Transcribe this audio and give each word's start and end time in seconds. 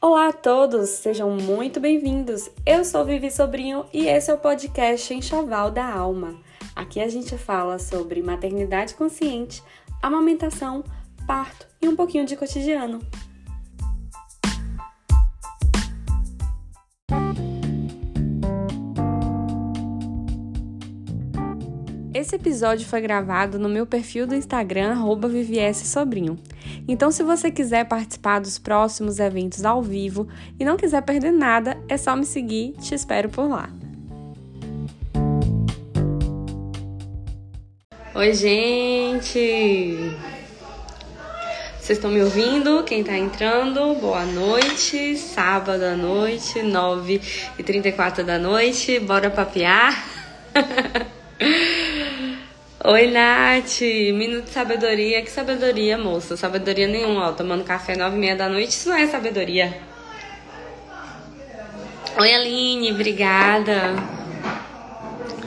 Olá 0.00 0.28
a 0.28 0.32
todos, 0.32 0.90
sejam 0.90 1.28
muito 1.32 1.80
bem-vindos. 1.80 2.48
Eu 2.64 2.84
sou 2.84 3.04
Vivi 3.04 3.32
Sobrinho 3.32 3.84
e 3.92 4.06
esse 4.06 4.30
é 4.30 4.34
o 4.34 4.38
podcast 4.38 5.12
Enxoval 5.12 5.72
da 5.72 5.92
Alma. 5.92 6.38
Aqui 6.76 7.00
a 7.00 7.08
gente 7.08 7.36
fala 7.36 7.80
sobre 7.80 8.22
maternidade 8.22 8.94
consciente, 8.94 9.60
amamentação, 10.00 10.84
parto 11.26 11.66
e 11.82 11.88
um 11.88 11.96
pouquinho 11.96 12.24
de 12.24 12.36
cotidiano. 12.36 13.00
Esse 22.14 22.36
episódio 22.36 22.86
foi 22.86 23.00
gravado 23.00 23.58
no 23.58 23.68
meu 23.68 23.84
perfil 23.84 24.28
do 24.28 24.36
Instagram, 24.36 24.94
@vvssobrinho. 24.94 26.38
Então, 26.86 27.10
se 27.10 27.22
você 27.22 27.50
quiser 27.50 27.84
participar 27.84 28.40
dos 28.40 28.58
próximos 28.58 29.18
eventos 29.18 29.64
ao 29.64 29.82
vivo 29.82 30.28
e 30.58 30.64
não 30.64 30.76
quiser 30.76 31.02
perder 31.02 31.32
nada, 31.32 31.76
é 31.88 31.96
só 31.96 32.14
me 32.14 32.24
seguir, 32.24 32.72
te 32.80 32.94
espero 32.94 33.28
por 33.28 33.48
lá. 33.48 33.70
Oi, 38.14 38.34
gente! 38.34 40.16
Vocês 41.88 41.96
estão 41.96 42.10
me 42.10 42.22
ouvindo? 42.22 42.82
Quem 42.82 43.02
tá 43.02 43.16
entrando, 43.16 43.94
boa 43.94 44.26
noite. 44.26 45.16
Sábado 45.16 45.82
à 45.82 45.96
noite, 45.96 46.58
9h34 46.58 48.24
da 48.24 48.38
noite. 48.38 49.00
Bora 49.00 49.30
papear? 49.30 50.04
Oi, 52.84 53.08
Nath! 53.08 53.80
Minuto 54.14 54.44
de 54.44 54.50
sabedoria. 54.50 55.20
Que 55.20 55.30
sabedoria, 55.32 55.98
moça? 55.98 56.36
Sabedoria 56.36 56.86
nenhuma, 56.86 57.30
ó. 57.30 57.32
Tomando 57.32 57.64
café 57.64 57.96
nove 57.96 58.14
e 58.14 58.20
meia 58.20 58.36
da 58.36 58.48
noite, 58.48 58.70
isso 58.70 58.88
não 58.88 58.96
é 58.96 59.04
sabedoria. 59.08 59.76
Oi, 62.16 62.32
Aline, 62.32 62.92
obrigada. 62.92 63.96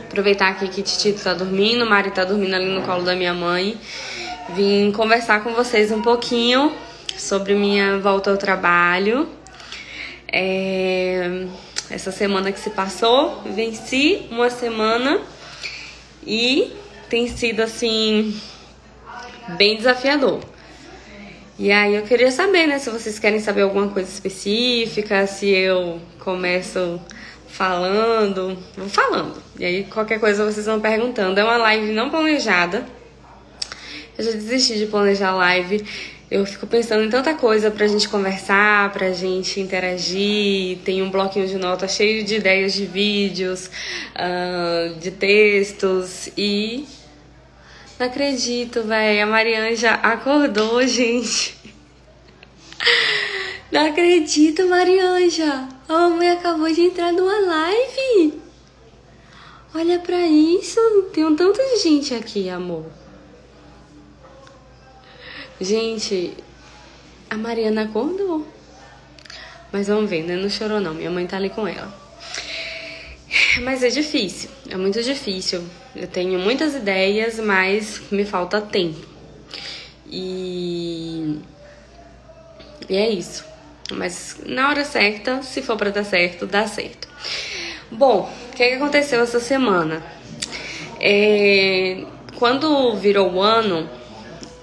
Aproveitar 0.09 0.49
aqui 0.49 0.67
que 0.67 0.81
Titito 0.81 1.23
tá 1.23 1.33
dormindo, 1.33 1.85
Mari 1.85 2.11
tá 2.11 2.25
dormindo 2.25 2.53
ali 2.53 2.65
no 2.65 2.81
colo 2.81 3.03
da 3.03 3.15
minha 3.15 3.33
mãe. 3.33 3.77
Vim 4.49 4.91
conversar 4.91 5.41
com 5.41 5.53
vocês 5.53 5.89
um 5.89 6.01
pouquinho 6.01 6.75
sobre 7.17 7.53
minha 7.53 7.97
volta 7.97 8.29
ao 8.29 8.35
trabalho. 8.35 9.25
É... 10.29 11.45
Essa 11.89 12.11
semana 12.11 12.51
que 12.51 12.59
se 12.59 12.71
passou, 12.71 13.41
venci 13.45 14.27
uma 14.29 14.49
semana 14.49 15.21
e 16.27 16.80
tem 17.11 17.27
sido 17.27 17.59
assim 17.59 18.33
bem 19.57 19.75
desafiador. 19.75 20.39
E 21.59 21.69
aí 21.69 21.93
eu 21.93 22.03
queria 22.03 22.31
saber, 22.31 22.65
né, 22.67 22.79
se 22.79 22.89
vocês 22.89 23.19
querem 23.19 23.41
saber 23.41 23.63
alguma 23.63 23.89
coisa 23.89 24.09
específica, 24.09 25.27
se 25.27 25.49
eu 25.49 25.99
começo 26.19 27.01
falando, 27.49 28.57
vou 28.77 28.87
falando. 28.87 29.43
E 29.59 29.65
aí 29.65 29.83
qualquer 29.83 30.21
coisa 30.21 30.45
vocês 30.45 30.65
vão 30.65 30.79
perguntando. 30.79 31.37
É 31.37 31.43
uma 31.43 31.57
live 31.57 31.91
não 31.91 32.09
planejada. 32.09 32.85
Eu 34.17 34.23
já 34.23 34.31
desisti 34.31 34.77
de 34.77 34.85
planejar 34.85 35.35
live. 35.35 35.85
Eu 36.31 36.45
fico 36.45 36.65
pensando 36.65 37.03
em 37.03 37.09
tanta 37.09 37.33
coisa 37.33 37.69
pra 37.69 37.87
gente 37.87 38.07
conversar, 38.07 38.89
pra 38.93 39.11
gente 39.11 39.59
interagir. 39.59 40.77
Tem 40.85 41.01
um 41.01 41.11
bloquinho 41.11 41.45
de 41.45 41.57
notas 41.57 41.91
cheio 41.91 42.23
de 42.23 42.35
ideias 42.35 42.71
de 42.71 42.85
vídeos, 42.85 43.69
uh, 44.15 44.97
de 44.97 45.11
textos 45.11 46.29
e 46.37 46.85
não 48.01 48.07
acredito, 48.07 48.81
velho. 48.81 49.23
A 49.23 49.25
Marianja 49.27 49.91
acordou, 49.91 50.85
gente. 50.87 51.55
Não 53.71 53.85
acredito, 53.85 54.67
Marianja. 54.67 55.69
A 55.87 56.09
mãe 56.09 56.31
acabou 56.31 56.73
de 56.73 56.81
entrar 56.81 57.13
numa 57.13 57.39
live. 57.39 58.41
Olha 59.75 59.99
pra 59.99 60.19
isso. 60.19 60.79
Tem 61.13 61.23
um 61.23 61.35
tanto 61.35 61.59
de 61.59 61.77
gente 61.77 62.15
aqui, 62.15 62.49
amor. 62.49 62.87
Gente, 65.59 66.35
a 67.29 67.37
Mariana 67.37 67.83
acordou. 67.83 68.47
Mas 69.71 69.87
vamos 69.87 70.09
ver, 70.09 70.23
né? 70.23 70.35
Não 70.35 70.49
chorou 70.49 70.81
não. 70.81 70.95
Minha 70.95 71.11
mãe 71.11 71.27
tá 71.27 71.37
ali 71.37 71.51
com 71.51 71.67
ela. 71.67 72.00
Mas 73.59 73.83
é 73.83 73.89
difícil, 73.89 74.49
é 74.69 74.77
muito 74.77 75.01
difícil. 75.03 75.63
Eu 75.95 76.07
tenho 76.07 76.39
muitas 76.39 76.73
ideias, 76.73 77.37
mas 77.39 78.01
me 78.09 78.23
falta 78.23 78.61
tempo. 78.61 79.05
E, 80.09 81.37
e 82.89 82.95
é 82.95 83.09
isso. 83.09 83.43
Mas 83.91 84.37
na 84.45 84.69
hora 84.69 84.85
certa, 84.85 85.41
se 85.43 85.61
for 85.61 85.75
para 85.75 85.89
dar 85.89 86.05
certo, 86.05 86.45
dá 86.45 86.65
certo. 86.65 87.09
Bom, 87.91 88.31
o 88.49 88.55
que, 88.55 88.63
é 88.63 88.69
que 88.69 88.75
aconteceu 88.75 89.21
essa 89.21 89.39
semana? 89.39 90.01
É, 90.99 92.05
quando 92.37 92.95
virou 92.95 93.33
o 93.33 93.41
ano 93.41 93.89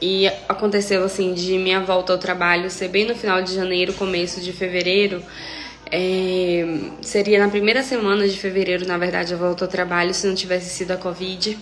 e 0.01 0.27
aconteceu 0.49 1.05
assim 1.05 1.35
de 1.35 1.59
minha 1.59 1.81
volta 1.81 2.13
ao 2.13 2.19
trabalho 2.19 2.71
ser 2.71 2.89
bem 2.89 3.07
no 3.07 3.15
final 3.15 3.43
de 3.43 3.55
janeiro, 3.55 3.93
começo 3.93 4.41
de 4.41 4.53
fevereiro, 4.53 5.23
é, 5.91 6.65
seria 7.03 7.39
na 7.39 7.49
primeira 7.49 7.83
semana 7.83 8.29
de 8.29 8.39
fevereiro, 8.39 8.87
na 8.87 8.99
verdade, 8.99 9.33
eu 9.33 9.39
volto 9.39 9.63
ao 9.63 9.69
trabalho 9.69 10.13
se 10.15 10.27
não 10.27 10.35
tivesse 10.35 10.71
sido 10.71 10.93
a 10.93 10.97
Covid. 10.97 11.59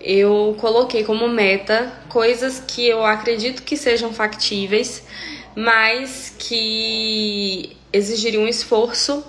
Eu 0.00 0.54
coloquei 0.58 1.02
como 1.04 1.28
meta 1.28 1.92
coisas 2.08 2.62
que 2.66 2.86
eu 2.86 3.04
acredito 3.04 3.62
que 3.62 3.76
sejam 3.76 4.12
factíveis, 4.12 5.02
mas 5.56 6.34
que 6.38 7.76
exigiriam 7.92 8.42
um 8.42 8.48
esforço 8.48 9.24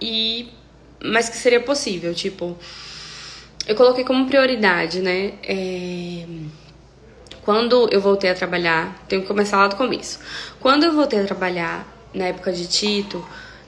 e 0.00 0.48
mas 1.02 1.28
que 1.28 1.36
seria 1.36 1.60
possível, 1.60 2.14
tipo, 2.14 2.56
eu 3.66 3.76
coloquei 3.76 4.04
como 4.04 4.26
prioridade, 4.26 5.00
né? 5.00 5.34
É, 5.42 6.24
quando 7.42 7.88
eu 7.92 8.00
voltei 8.00 8.30
a 8.30 8.34
trabalhar, 8.34 9.04
tenho 9.08 9.22
que 9.22 9.28
começar 9.28 9.58
lá 9.58 9.68
do 9.68 9.76
começo. 9.76 10.18
Quando 10.58 10.84
eu 10.84 10.92
voltei 10.92 11.20
a 11.20 11.24
trabalhar 11.24 11.86
na 12.12 12.24
época 12.26 12.52
de 12.52 12.66
Tito, 12.66 13.24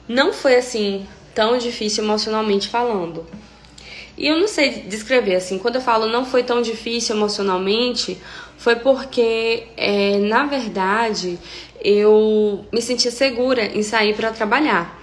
não 0.09 0.33
foi 0.33 0.57
assim 0.57 1.07
tão 1.35 1.59
difícil 1.59 2.03
emocionalmente 2.03 2.69
falando. 2.69 3.27
E 4.17 4.27
eu 4.27 4.37
não 4.37 4.49
sei 4.49 4.81
descrever 4.81 5.37
assim, 5.37 5.59
quando 5.59 5.77
eu 5.77 5.81
falo 5.81 6.07
não 6.07 6.25
foi 6.25 6.43
tão 6.43 6.61
difícil 6.61 7.15
emocionalmente, 7.15 8.19
foi 8.57 8.75
porque, 8.75 9.69
é, 9.77 10.19
na 10.19 10.47
verdade, 10.47 11.39
eu 11.81 12.65
me 12.73 12.83
sentia 12.83 13.11
segura 13.11 13.65
em 13.67 13.85
sair 13.85 14.15
para 14.15 14.33
trabalhar. 14.33 15.01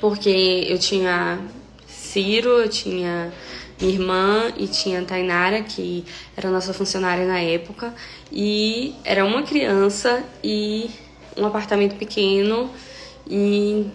Porque 0.00 0.66
eu 0.66 0.78
tinha 0.78 1.38
Ciro, 1.86 2.48
eu 2.48 2.68
tinha 2.68 3.30
minha 3.78 3.92
irmã 3.92 4.52
e 4.56 4.66
tinha 4.66 5.02
Tainara, 5.02 5.62
que 5.62 6.02
era 6.34 6.50
nossa 6.50 6.72
funcionária 6.72 7.26
na 7.26 7.38
época, 7.40 7.94
e 8.32 8.94
era 9.04 9.22
uma 9.24 9.42
criança 9.42 10.24
e 10.42 10.90
um 11.36 11.44
apartamento 11.44 11.96
pequeno 11.96 12.70
e 13.28 13.86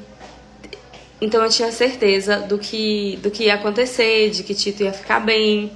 então 1.21 1.43
eu 1.43 1.49
tinha 1.49 1.71
certeza 1.71 2.39
do 2.39 2.57
que 2.57 3.19
do 3.21 3.29
que 3.29 3.45
ia 3.45 3.55
acontecer, 3.55 4.29
de 4.31 4.43
que 4.43 4.53
Tito 4.53 4.83
ia 4.83 4.93
ficar 4.93 5.19
bem. 5.19 5.71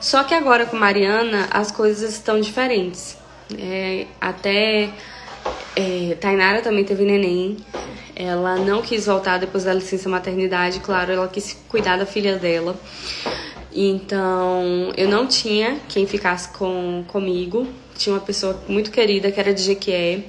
Só 0.00 0.22
que 0.22 0.34
agora 0.34 0.66
com 0.66 0.76
Mariana 0.76 1.48
as 1.50 1.72
coisas 1.72 2.12
estão 2.14 2.40
diferentes. 2.40 3.16
É, 3.58 4.06
até 4.20 4.90
é, 5.74 6.16
Tainara 6.20 6.60
também 6.60 6.84
teve 6.84 7.04
neném. 7.04 7.56
Ela 8.14 8.56
não 8.56 8.82
quis 8.82 9.06
voltar 9.06 9.38
depois 9.38 9.64
da 9.64 9.72
licença 9.72 10.08
maternidade, 10.08 10.80
claro, 10.80 11.12
ela 11.12 11.28
quis 11.28 11.56
cuidar 11.68 11.96
da 11.96 12.04
filha 12.04 12.36
dela. 12.36 12.76
Então 13.72 14.92
eu 14.96 15.08
não 15.08 15.26
tinha 15.26 15.78
quem 15.88 16.06
ficasse 16.06 16.48
com, 16.50 17.04
comigo. 17.08 17.66
Tinha 17.98 18.14
uma 18.14 18.20
pessoa 18.20 18.56
muito 18.68 18.92
querida 18.92 19.30
que 19.32 19.40
era 19.40 19.52
de 19.52 19.60
Jequié. 19.60 20.20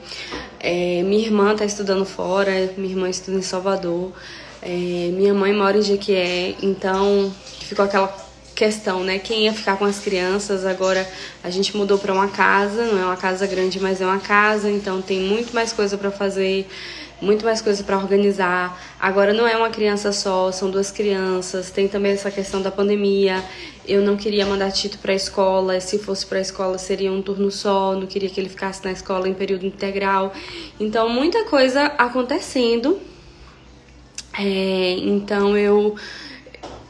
É, 0.59 1.03
minha 1.03 1.23
irmã 1.23 1.53
está 1.53 1.63
estudando 1.63 2.03
fora, 2.03 2.51
minha 2.75 2.93
irmã 2.93 3.07
estuda 3.07 3.37
em 3.37 3.43
Salvador. 3.43 4.11
É, 4.59 5.11
minha 5.13 5.35
mãe 5.35 5.53
mora 5.53 5.77
em 5.77 5.81
Jequié, 5.83 6.55
então 6.63 7.31
ficou 7.61 7.85
aquela 7.85 8.07
questão, 8.55 9.03
né? 9.03 9.19
Quem 9.19 9.45
ia 9.45 9.53
ficar 9.53 9.77
com 9.77 9.85
as 9.85 9.99
crianças? 9.99 10.65
Agora 10.65 11.07
a 11.43 11.49
gente 11.51 11.77
mudou 11.77 11.99
para 11.99 12.11
uma 12.11 12.27
casa, 12.27 12.87
não 12.87 12.99
é 12.99 13.05
uma 13.05 13.15
casa 13.15 13.45
grande, 13.45 13.79
mas 13.79 14.01
é 14.01 14.05
uma 14.05 14.19
casa, 14.19 14.69
então 14.69 15.01
tem 15.01 15.19
muito 15.19 15.53
mais 15.53 15.71
coisa 15.71 15.95
para 15.95 16.09
fazer, 16.11 16.67
muito 17.21 17.45
mais 17.45 17.61
coisa 17.61 17.83
para 17.83 17.97
organizar. 17.97 18.77
Agora 18.99 19.31
não 19.31 19.47
é 19.47 19.55
uma 19.55 19.69
criança 19.69 20.11
só, 20.11 20.51
são 20.51 20.71
duas 20.71 20.91
crianças. 20.91 21.69
Tem 21.69 21.87
também 21.87 22.13
essa 22.13 22.31
questão 22.31 22.61
da 22.61 22.71
pandemia. 22.71 23.41
Eu 23.89 24.03
não 24.03 24.15
queria 24.15 24.45
mandar 24.45 24.71
Tito 24.71 24.99
para 24.99 25.13
a 25.13 25.15
escola, 25.15 25.79
se 25.79 25.97
fosse 25.97 26.23
para 26.23 26.37
a 26.37 26.41
escola 26.41 26.77
seria 26.77 27.11
um 27.11 27.23
turno 27.23 27.49
só, 27.49 27.95
não 27.95 28.05
queria 28.05 28.29
que 28.29 28.39
ele 28.39 28.47
ficasse 28.47 28.85
na 28.85 28.91
escola 28.91 29.27
em 29.27 29.33
período 29.33 29.65
integral. 29.65 30.31
Então 30.79 31.09
muita 31.09 31.43
coisa 31.45 31.85
acontecendo. 31.97 32.99
É, 34.37 34.95
então 34.99 35.57
eu 35.57 35.95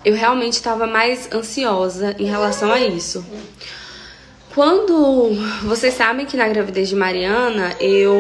eu 0.04 0.14
realmente 0.14 0.54
estava 0.54 0.86
mais 0.86 1.30
ansiosa 1.32 2.16
em 2.20 2.26
relação 2.26 2.70
a 2.70 2.80
isso. 2.80 3.26
Quando 4.54 5.32
vocês 5.64 5.94
sabem 5.94 6.26
que 6.26 6.36
na 6.36 6.50
gravidez 6.50 6.90
de 6.90 6.96
Mariana 6.98 7.78
eu 7.80 8.20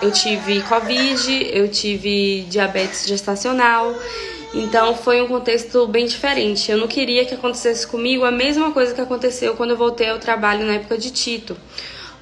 eu 0.00 0.12
tive 0.12 0.60
Covid, 0.62 1.50
eu 1.52 1.68
tive 1.68 2.42
diabetes 2.48 3.06
gestacional. 3.06 3.92
Então 4.54 4.94
foi 4.94 5.20
um 5.20 5.26
contexto 5.26 5.84
bem 5.88 6.06
diferente. 6.06 6.70
Eu 6.70 6.78
não 6.78 6.86
queria 6.86 7.24
que 7.24 7.34
acontecesse 7.34 7.84
comigo 7.84 8.24
a 8.24 8.30
mesma 8.30 8.70
coisa 8.70 8.94
que 8.94 9.00
aconteceu 9.00 9.54
quando 9.56 9.70
eu 9.70 9.76
voltei 9.76 10.08
ao 10.08 10.18
trabalho 10.20 10.64
na 10.64 10.74
época 10.74 10.96
de 10.96 11.10
Tito. 11.10 11.56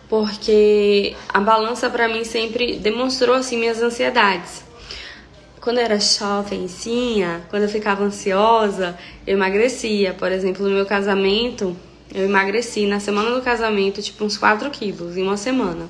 Porque 0.08 1.14
a 1.29 1.40
balança 1.40 1.90
para 1.90 2.08
mim 2.08 2.25
sempre 2.25 2.76
demonstrou 2.76 3.37
assim 3.37 3.58
minhas 3.58 3.82
ansiedades. 3.82 4.64
Quando 5.61 5.79
eu 5.79 5.84
era 5.84 6.00
jovenzinha, 6.00 7.43
quando 7.50 7.64
eu 7.64 7.69
ficava 7.69 8.02
ansiosa, 8.02 8.99
eu 9.26 9.34
emagrecia. 9.34 10.14
Por 10.14 10.32
exemplo, 10.32 10.67
no 10.67 10.75
meu 10.75 10.87
casamento, 10.87 11.76
eu 12.14 12.25
emagreci 12.25 12.87
na 12.87 12.99
semana 12.99 13.31
do 13.31 13.43
casamento, 13.43 14.02
tipo, 14.02 14.25
uns 14.25 14.38
4 14.38 14.70
quilos 14.70 15.17
em 15.17 15.23
uma 15.23 15.37
semana. 15.37 15.88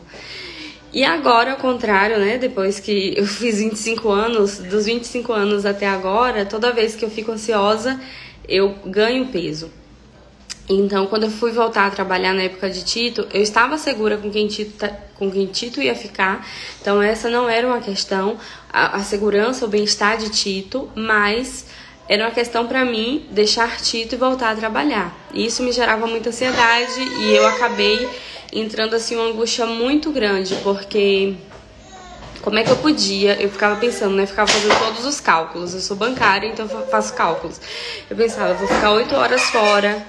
E 0.93 1.05
agora, 1.05 1.53
ao 1.53 1.57
contrário, 1.57 2.19
né? 2.19 2.37
Depois 2.37 2.79
que 2.79 3.15
eu 3.17 3.25
fiz 3.27 3.59
25 3.59 4.11
anos, 4.11 4.59
dos 4.59 4.85
25 4.85 5.33
anos 5.33 5.65
até 5.65 5.87
agora, 5.87 6.45
toda 6.45 6.73
vez 6.73 6.95
que 6.95 7.05
eu 7.05 7.11
fico 7.11 7.33
ansiosa, 7.33 7.99
eu 8.47 8.75
ganho 8.85 9.27
peso. 9.27 9.71
Então, 10.69 11.07
quando 11.07 11.25
eu 11.25 11.31
fui 11.31 11.51
voltar 11.51 11.87
a 11.87 11.91
trabalhar 11.91 12.33
na 12.33 12.43
época 12.43 12.71
de 12.71 12.85
Tito, 12.85 13.27
eu 13.33 13.43
estava 13.43 13.77
segura 13.79 14.17
com 14.17 14.31
quem 14.31 14.47
Tito, 14.47 14.73
tá, 14.79 14.89
com 15.17 15.31
quem 15.31 15.47
Tito 15.47 15.83
ia 15.83 15.95
ficar. 15.95 16.47
Então, 16.81 17.03
essa 17.03 17.29
não 17.29 17.49
era 17.49 17.67
uma 17.67 17.81
questão, 17.81 18.39
a, 18.73 18.97
a 18.97 19.01
segurança, 19.01 19.65
o 19.65 19.69
bem-estar 19.69 20.19
de 20.19 20.29
Tito, 20.31 20.89
mas 20.95 21.67
era 22.09 22.25
uma 22.25 22.31
questão 22.31 22.67
para 22.67 22.85
mim 22.85 23.27
deixar 23.31 23.81
Tito 23.81 24.15
e 24.15 24.19
voltar 24.19 24.51
a 24.51 24.57
trabalhar. 24.57 25.17
E 25.35 25.47
isso 25.47 25.63
me 25.63 25.73
gerava 25.73 26.07
muita 26.07 26.29
ansiedade 26.29 27.01
e 27.01 27.35
eu 27.35 27.47
acabei 27.47 28.09
entrando 28.53 28.95
assim 28.95 29.17
uma 29.17 29.29
angústia 29.29 29.65
muito 29.67 30.11
grande, 30.11 30.55
porque 30.57 31.35
como 32.43 32.59
é 32.59 32.65
que 32.65 32.71
eu 32.71 32.77
podia? 32.77 33.41
Eu 33.41 33.49
ficava 33.49 33.77
pensando, 33.77 34.17
né? 34.17 34.27
Ficava 34.27 34.51
fazendo 34.51 34.77
todos 34.79 35.07
os 35.07 35.21
cálculos. 35.21 35.75
Eu 35.75 35.81
sou 35.81 35.97
bancária, 35.97 36.49
então 36.49 36.69
faço 36.69 37.15
cálculos. 37.15 37.61
Eu 38.11 38.17
pensava, 38.17 38.53
vou 38.55 38.67
ficar 38.67 38.91
oito 38.91 39.15
horas 39.15 39.43
fora. 39.43 40.05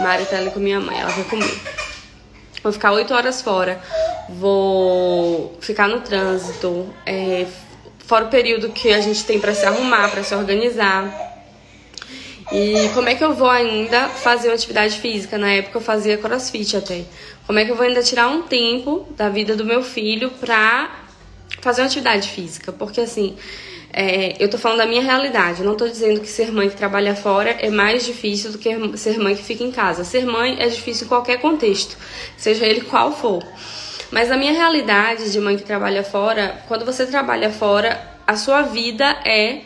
Mari 0.00 0.26
tá 0.26 0.36
ali 0.36 0.50
com 0.50 0.58
minha 0.58 0.80
mãe, 0.80 0.98
ela 0.98 1.10
vai 1.10 1.24
comer. 1.24 1.60
Vou 2.62 2.72
ficar 2.72 2.92
oito 2.92 3.14
horas 3.14 3.40
fora. 3.40 3.80
Vou 4.28 5.56
ficar 5.60 5.86
no 5.86 6.00
trânsito. 6.00 6.92
É, 7.06 7.46
fora 8.00 8.24
o 8.24 8.28
período 8.28 8.70
que 8.70 8.92
a 8.92 9.00
gente 9.00 9.24
tem 9.24 9.38
para 9.38 9.54
se 9.54 9.64
arrumar, 9.64 10.10
para 10.10 10.24
se 10.24 10.34
organizar. 10.34 11.33
E 12.52 12.88
como 12.92 13.08
é 13.08 13.14
que 13.14 13.24
eu 13.24 13.34
vou 13.34 13.48
ainda 13.48 14.08
fazer 14.08 14.48
uma 14.48 14.54
atividade 14.54 14.98
física? 14.98 15.38
Na 15.38 15.50
época 15.50 15.78
eu 15.78 15.82
fazia 15.82 16.18
crossfit 16.18 16.76
até. 16.76 17.04
Como 17.46 17.58
é 17.58 17.64
que 17.64 17.70
eu 17.70 17.76
vou 17.76 17.86
ainda 17.86 18.02
tirar 18.02 18.28
um 18.28 18.42
tempo 18.42 19.06
da 19.16 19.28
vida 19.28 19.56
do 19.56 19.64
meu 19.64 19.82
filho 19.82 20.30
pra 20.30 20.90
fazer 21.60 21.82
uma 21.82 21.86
atividade 21.86 22.28
física? 22.28 22.70
Porque 22.72 23.00
assim, 23.00 23.36
é, 23.92 24.34
eu 24.38 24.50
tô 24.50 24.58
falando 24.58 24.78
da 24.78 24.86
minha 24.86 25.02
realidade. 25.02 25.60
Eu 25.60 25.66
não 25.66 25.76
tô 25.76 25.88
dizendo 25.88 26.20
que 26.20 26.28
ser 26.28 26.52
mãe 26.52 26.68
que 26.68 26.76
trabalha 26.76 27.14
fora 27.14 27.50
é 27.50 27.70
mais 27.70 28.04
difícil 28.04 28.52
do 28.52 28.58
que 28.58 28.96
ser 28.98 29.18
mãe 29.18 29.34
que 29.34 29.42
fica 29.42 29.64
em 29.64 29.70
casa. 29.70 30.04
Ser 30.04 30.26
mãe 30.26 30.56
é 30.58 30.68
difícil 30.68 31.06
em 31.06 31.08
qualquer 31.08 31.40
contexto, 31.40 31.96
seja 32.36 32.66
ele 32.66 32.82
qual 32.82 33.12
for. 33.12 33.42
Mas 34.10 34.30
a 34.30 34.36
minha 34.36 34.52
realidade 34.52 35.32
de 35.32 35.40
mãe 35.40 35.56
que 35.56 35.62
trabalha 35.62 36.04
fora, 36.04 36.62
quando 36.68 36.84
você 36.84 37.06
trabalha 37.06 37.50
fora, 37.50 38.00
a 38.26 38.36
sua 38.36 38.62
vida 38.62 39.04
é 39.24 39.60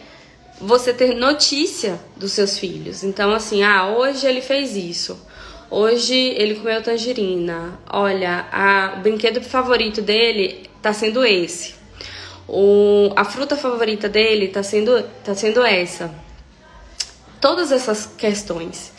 você 0.60 0.93
ter 0.93 1.14
notícia 1.14 2.00
dos 2.16 2.32
seus 2.32 2.58
filhos. 2.58 3.02
Então, 3.02 3.32
assim, 3.32 3.62
ah, 3.62 3.88
hoje 3.88 4.26
ele 4.26 4.40
fez 4.40 4.76
isso. 4.76 5.19
Hoje 5.70 6.14
ele 6.14 6.55
comeu 6.55 6.82
tangerina. 6.82 7.78
Olha, 7.90 8.46
a, 8.50 8.94
o 8.96 9.00
brinquedo 9.00 9.43
favorito 9.43 10.00
dele 10.00 10.69
tá 10.81 10.93
sendo 10.93 11.25
esse. 11.25 11.75
O, 12.49 13.12
a 13.14 13.25
fruta 13.25 13.56
favorita 13.56 14.08
dele 14.08 14.49
tá 14.49 14.62
sendo, 14.62 15.02
tá 15.22 15.34
sendo 15.34 15.62
essa. 15.62 16.14
Todas 17.40 17.70
essas 17.70 18.06
questões. 18.16 18.93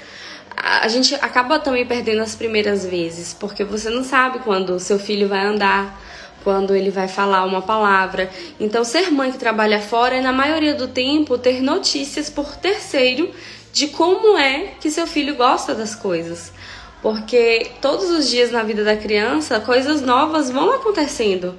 A, 0.56 0.86
a 0.86 0.88
gente 0.88 1.16
acaba 1.16 1.60
também 1.60 1.86
perdendo 1.86 2.22
as 2.22 2.36
primeiras 2.36 2.86
vezes, 2.86 3.34
porque 3.34 3.64
você 3.64 3.90
não 3.90 4.04
sabe 4.04 4.40
quando 4.40 4.80
seu 4.80 5.00
filho 5.00 5.28
vai 5.28 5.46
andar 5.46 6.00
quando 6.44 6.76
ele 6.76 6.90
vai 6.90 7.08
falar 7.08 7.46
uma 7.46 7.62
palavra. 7.62 8.30
Então, 8.60 8.84
ser 8.84 9.12
mãe 9.12 9.32
que 9.32 9.38
trabalha 9.38 9.80
fora 9.82 10.16
é, 10.16 10.22
na 10.22 10.32
maioria 10.32 10.76
do 10.76 10.88
tempo, 10.88 11.38
ter 11.38 11.62
notícias 11.62 12.30
por 12.30 12.56
terceiro 12.56 13.32
de 13.72 13.88
como 13.88 14.38
é 14.38 14.74
que 14.80 14.90
seu 14.90 15.06
filho 15.06 15.36
gosta 15.36 15.74
das 15.76 15.96
coisas. 15.96 16.52
Porque 17.02 17.72
todos 17.82 18.10
os 18.10 18.30
dias 18.30 18.52
na 18.52 18.64
vida 18.64 18.84
da 18.84 18.98
criança, 18.98 19.60
coisas 19.60 20.02
novas 20.02 20.50
vão 20.50 20.72
acontecendo. 20.72 21.56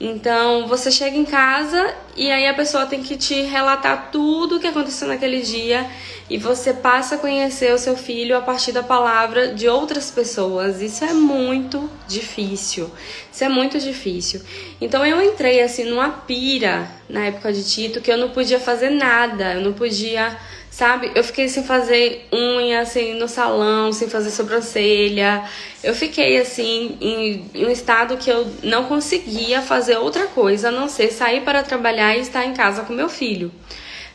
Então, 0.00 0.66
você 0.66 0.90
chega 0.90 1.14
em 1.14 1.26
casa 1.26 1.94
e 2.16 2.30
aí 2.30 2.48
a 2.48 2.54
pessoa 2.54 2.86
tem 2.86 3.02
que 3.02 3.18
te 3.18 3.42
relatar 3.42 4.10
tudo 4.10 4.56
o 4.56 4.60
que 4.60 4.66
aconteceu 4.66 5.06
naquele 5.06 5.42
dia 5.42 5.86
e 6.30 6.38
você 6.38 6.72
passa 6.72 7.16
a 7.16 7.18
conhecer 7.18 7.70
o 7.74 7.78
seu 7.78 7.94
filho 7.94 8.34
a 8.34 8.40
partir 8.40 8.72
da 8.72 8.82
palavra 8.82 9.48
de 9.52 9.68
outras 9.68 10.10
pessoas. 10.10 10.80
Isso 10.80 11.04
é 11.04 11.12
muito 11.12 11.90
difícil. 12.08 12.90
Isso 13.30 13.44
é 13.44 13.48
muito 13.50 13.78
difícil. 13.78 14.40
Então, 14.80 15.04
eu 15.04 15.22
entrei 15.22 15.60
assim 15.60 15.84
numa 15.84 16.08
pira 16.08 16.90
na 17.06 17.26
época 17.26 17.52
de 17.52 17.62
Tito 17.62 18.00
que 18.00 18.10
eu 18.10 18.16
não 18.16 18.30
podia 18.30 18.58
fazer 18.58 18.88
nada, 18.88 19.52
eu 19.52 19.60
não 19.60 19.74
podia 19.74 20.34
sabe? 20.70 21.10
Eu 21.14 21.24
fiquei 21.24 21.48
sem 21.48 21.64
fazer 21.64 22.28
unha, 22.32 22.80
assim, 22.80 23.14
no 23.14 23.26
salão, 23.26 23.92
sem 23.92 24.08
fazer 24.08 24.30
sobrancelha. 24.30 25.44
Eu 25.82 25.94
fiquei, 25.94 26.38
assim, 26.38 26.96
em, 27.00 27.50
em, 27.54 27.66
um 27.66 27.70
estado 27.70 28.16
que 28.16 28.30
eu 28.30 28.46
não 28.62 28.84
conseguia 28.84 29.60
fazer 29.60 29.96
outra 29.96 30.26
coisa 30.28 30.68
a 30.68 30.70
não 30.70 30.88
ser 30.88 31.10
sair 31.10 31.42
para 31.42 31.62
trabalhar 31.62 32.16
e 32.16 32.20
estar 32.20 32.44
em 32.44 32.54
casa 32.54 32.82
com 32.82 32.92
meu 32.92 33.08
filho. 33.08 33.52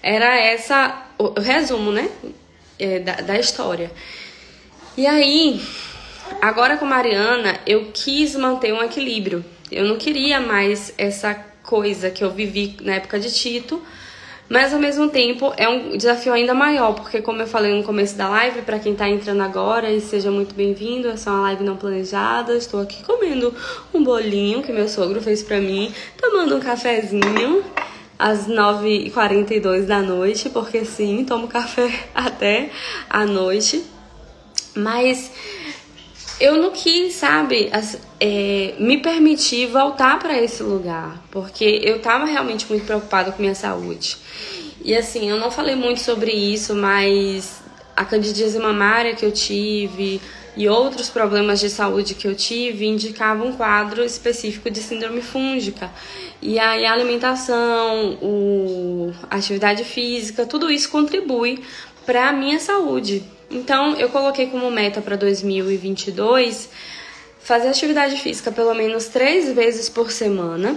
Era 0.02 0.40
essa 0.40 1.06
o, 1.18 1.40
resumo, 1.40 1.92
né? 1.92 2.10
É, 2.80 3.00
da, 3.00 3.14
da 3.16 3.40
história. 3.40 3.92
E 4.98 5.06
aí, 5.06 5.62
agora 6.42 6.78
com 6.78 6.86
Mariana, 6.86 7.60
eu 7.66 7.92
quis 7.94 8.36
manter 8.36 8.74
um 8.74 8.82
equilíbrio. 8.82 9.44
Eu 9.72 9.86
não 9.86 9.98
queria 9.98 10.40
mais 10.40 10.94
essa 10.98 11.34
coisa 11.64 12.10
que 12.10 12.24
eu 12.24 12.32
vivi 12.32 12.78
na 12.82 12.94
época 12.94 13.20
de 13.20 13.32
Tito 13.34 13.82
mas 14.48 14.74
ao 14.74 14.80
mesmo 14.80 15.10
tempo 15.10 15.52
é 15.58 15.68
um 15.68 15.98
desafio 15.98 16.32
ainda 16.32 16.54
maior, 16.54 16.94
porque 16.94 17.22
como 17.22 17.42
eu 17.42 17.48
falei 17.48 17.76
no 17.76 17.84
começo 17.84 18.16
da 18.16 18.30
live, 18.30 18.62
para 18.62 18.78
quem 18.78 18.94
tá 18.94 19.10
entrando 19.10 19.42
agora, 19.42 19.92
e 19.92 20.00
seja 20.00 20.30
muito 20.30 20.54
bem-vindo, 20.54 21.10
essa 21.10 21.30
é 21.30 21.34
uma 21.34 21.42
live 21.42 21.64
não 21.64 21.76
planejada. 21.76 22.56
Estou 22.56 22.80
aqui 22.80 23.04
comendo 23.04 23.54
um 23.94 24.04
bolinho 24.04 24.62
que 24.62 24.72
meu 24.72 24.88
sogro 24.88 25.20
fez 25.20 25.42
para 25.42 25.60
mim, 25.60 25.92
tomando 26.16 26.56
um 26.56 26.60
cafezinho 26.60 27.64
às 28.20 28.48
9h42 28.48 29.86
da 29.86 30.02
noite, 30.02 30.50
porque 30.50 30.86
sim, 30.86 31.26
tomo 31.26 31.48
café 31.48 31.92
até 32.14 32.70
a 33.10 33.26
noite. 33.26 33.84
Mas 34.76 35.32
eu 36.40 36.58
não 36.58 36.72
quis, 36.72 37.16
sabe, 37.16 37.72
é, 38.20 38.76
me 38.80 38.98
permitir 38.98 39.68
voltar 39.68 40.20
para 40.20 40.42
esse 40.42 40.62
lugar, 40.62 41.24
porque 41.32 41.82
eu 41.84 42.00
tava 42.00 42.26
realmente 42.26 42.66
muito 42.70 42.86
preocupada 42.86 43.32
com 43.32 43.42
minha 43.42 43.56
saúde. 43.56 44.18
E 44.84 44.96
assim, 44.96 45.30
eu 45.30 45.40
não 45.40 45.50
falei 45.50 45.76
muito 45.76 46.02
sobre 46.02 46.32
isso, 46.32 46.76
mas 46.76 47.64
a 47.96 48.04
candidíase 48.04 48.60
mamária 48.60 49.16
que 49.16 49.26
eu 49.26 49.32
tive 49.32 50.20
e 50.58 50.70
outros 50.70 51.10
problemas 51.10 51.60
de 51.60 51.70
saúde 51.70 52.14
que 52.14 52.28
eu 52.28 52.36
tive 52.36 52.86
indicavam 52.86 53.48
um 53.48 53.54
quadro 53.54 54.04
específico 54.04 54.70
de 54.70 54.80
síndrome 54.80 55.22
fúngica. 55.22 55.90
E 56.42 56.60
aí 56.60 56.86
a 56.86 56.94
alimentação, 56.94 58.18
a 59.30 59.38
atividade 59.38 59.84
física, 59.84 60.46
tudo 60.46 60.70
isso 60.70 60.90
contribui 60.90 61.62
para 62.06 62.30
a 62.30 62.34
minha 62.34 62.60
saúde. 62.60 63.24
Então, 63.50 63.96
eu 63.96 64.10
coloquei 64.10 64.48
como 64.48 64.70
meta 64.72 65.02
para 65.02 65.16
2022 65.16 66.70
fazer 67.40 67.68
atividade 67.68 68.20
física 68.20 68.52
pelo 68.52 68.74
menos 68.74 69.06
três 69.06 69.54
vezes 69.54 69.88
por 69.90 70.12
semana. 70.12 70.76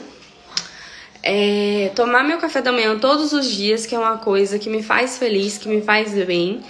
É, 1.22 1.90
tomar 1.94 2.22
meu 2.22 2.38
café 2.38 2.60
da 2.60 2.70
manhã 2.70 2.98
todos 2.98 3.32
os 3.32 3.50
dias, 3.50 3.86
que 3.86 3.94
é 3.94 3.98
uma 3.98 4.18
coisa 4.18 4.58
que 4.58 4.68
me 4.68 4.82
faz 4.82 5.18
feliz, 5.18 5.58
que 5.58 5.68
me 5.68 5.80
faz 5.80 6.12
bem. 6.26 6.62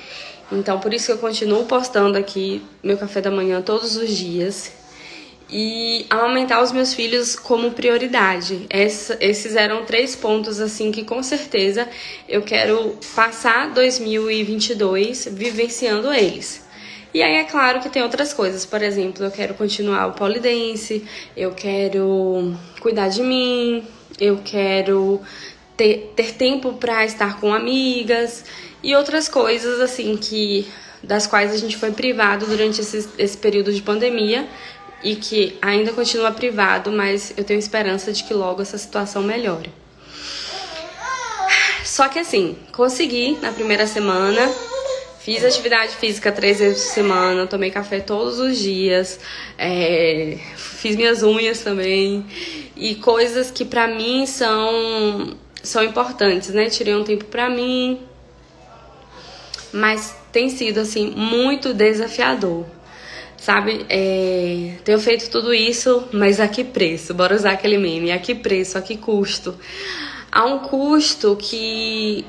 Então, 0.50 0.80
por 0.80 0.94
isso 0.94 1.06
que 1.06 1.12
eu 1.12 1.18
continuo 1.18 1.64
postando 1.64 2.16
aqui 2.16 2.62
meu 2.82 2.96
café 2.96 3.20
da 3.20 3.30
manhã 3.30 3.60
todos 3.60 3.96
os 3.96 4.08
dias 4.08 4.77
e 5.50 6.06
amamentar 6.10 6.62
os 6.62 6.72
meus 6.72 6.92
filhos 6.92 7.34
como 7.34 7.70
prioridade. 7.70 8.66
Essa, 8.68 9.16
esses 9.20 9.56
eram 9.56 9.84
três 9.84 10.14
pontos 10.14 10.60
assim 10.60 10.92
que 10.92 11.04
com 11.04 11.22
certeza 11.22 11.88
eu 12.28 12.42
quero 12.42 12.98
passar 13.14 13.70
2022 13.70 15.28
vivenciando 15.32 16.12
eles. 16.12 16.66
E 17.14 17.22
aí 17.22 17.36
é 17.36 17.44
claro 17.44 17.80
que 17.80 17.88
tem 17.88 18.02
outras 18.02 18.34
coisas, 18.34 18.66
por 18.66 18.82
exemplo, 18.82 19.24
eu 19.24 19.30
quero 19.30 19.54
continuar 19.54 20.08
o 20.08 20.12
polidense, 20.12 21.04
eu 21.34 21.52
quero 21.52 22.54
cuidar 22.80 23.08
de 23.08 23.22
mim, 23.22 23.82
eu 24.20 24.42
quero 24.44 25.18
ter, 25.74 26.12
ter 26.14 26.34
tempo 26.34 26.74
para 26.74 27.06
estar 27.06 27.40
com 27.40 27.54
amigas 27.54 28.44
e 28.82 28.94
outras 28.94 29.26
coisas 29.26 29.80
assim 29.80 30.16
que 30.18 30.66
das 31.02 31.26
quais 31.26 31.52
a 31.52 31.56
gente 31.56 31.76
foi 31.76 31.92
privado 31.92 32.44
durante 32.44 32.80
esse, 32.80 33.08
esse 33.16 33.38
período 33.38 33.72
de 33.72 33.80
pandemia 33.80 34.46
e 35.02 35.14
que 35.16 35.56
ainda 35.62 35.92
continua 35.92 36.32
privado, 36.32 36.90
mas 36.90 37.32
eu 37.36 37.44
tenho 37.44 37.58
esperança 37.58 38.12
de 38.12 38.24
que 38.24 38.34
logo 38.34 38.62
essa 38.62 38.76
situação 38.76 39.22
melhore. 39.22 39.72
Só 41.84 42.08
que 42.08 42.18
assim, 42.18 42.56
consegui 42.72 43.38
na 43.40 43.52
primeira 43.52 43.86
semana, 43.86 44.52
fiz 45.20 45.44
atividade 45.44 45.94
física 45.96 46.30
três 46.30 46.58
vezes 46.58 46.84
por 46.84 46.94
semana, 46.94 47.46
tomei 47.46 47.70
café 47.70 48.00
todos 48.00 48.38
os 48.38 48.58
dias, 48.58 49.18
é, 49.56 50.38
fiz 50.56 50.96
minhas 50.96 51.22
unhas 51.22 51.60
também 51.60 52.26
e 52.76 52.94
coisas 52.96 53.50
que 53.50 53.64
para 53.64 53.86
mim 53.86 54.26
são 54.26 55.36
são 55.62 55.82
importantes, 55.82 56.50
né? 56.50 56.70
Tirei 56.70 56.94
um 56.94 57.04
tempo 57.04 57.24
para 57.24 57.50
mim, 57.50 58.00
mas 59.72 60.14
tem 60.30 60.48
sido 60.48 60.78
assim 60.80 61.10
muito 61.10 61.74
desafiador 61.74 62.64
sabe? 63.38 63.86
É, 63.88 64.74
tenho 64.84 64.98
feito 64.98 65.30
tudo 65.30 65.54
isso, 65.54 66.04
mas 66.12 66.38
a 66.40 66.46
que 66.48 66.62
preço? 66.62 67.14
Bora 67.14 67.34
usar 67.34 67.52
aquele 67.52 67.78
meme. 67.78 68.12
A 68.12 68.18
que 68.18 68.34
preço? 68.34 68.76
A 68.76 68.82
que 68.82 68.96
custo? 68.96 69.54
Há 70.30 70.44
um 70.44 70.58
custo 70.58 71.36
que 71.36 72.26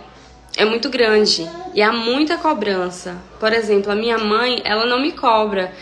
é 0.56 0.64
muito 0.64 0.90
grande 0.90 1.50
e 1.74 1.82
há 1.82 1.92
muita 1.92 2.38
cobrança. 2.38 3.18
Por 3.40 3.52
exemplo, 3.52 3.92
a 3.92 3.96
minha 3.96 4.18
mãe, 4.18 4.62
ela 4.64 4.86
não 4.86 5.02
me 5.02 5.12
cobra, 5.12 5.74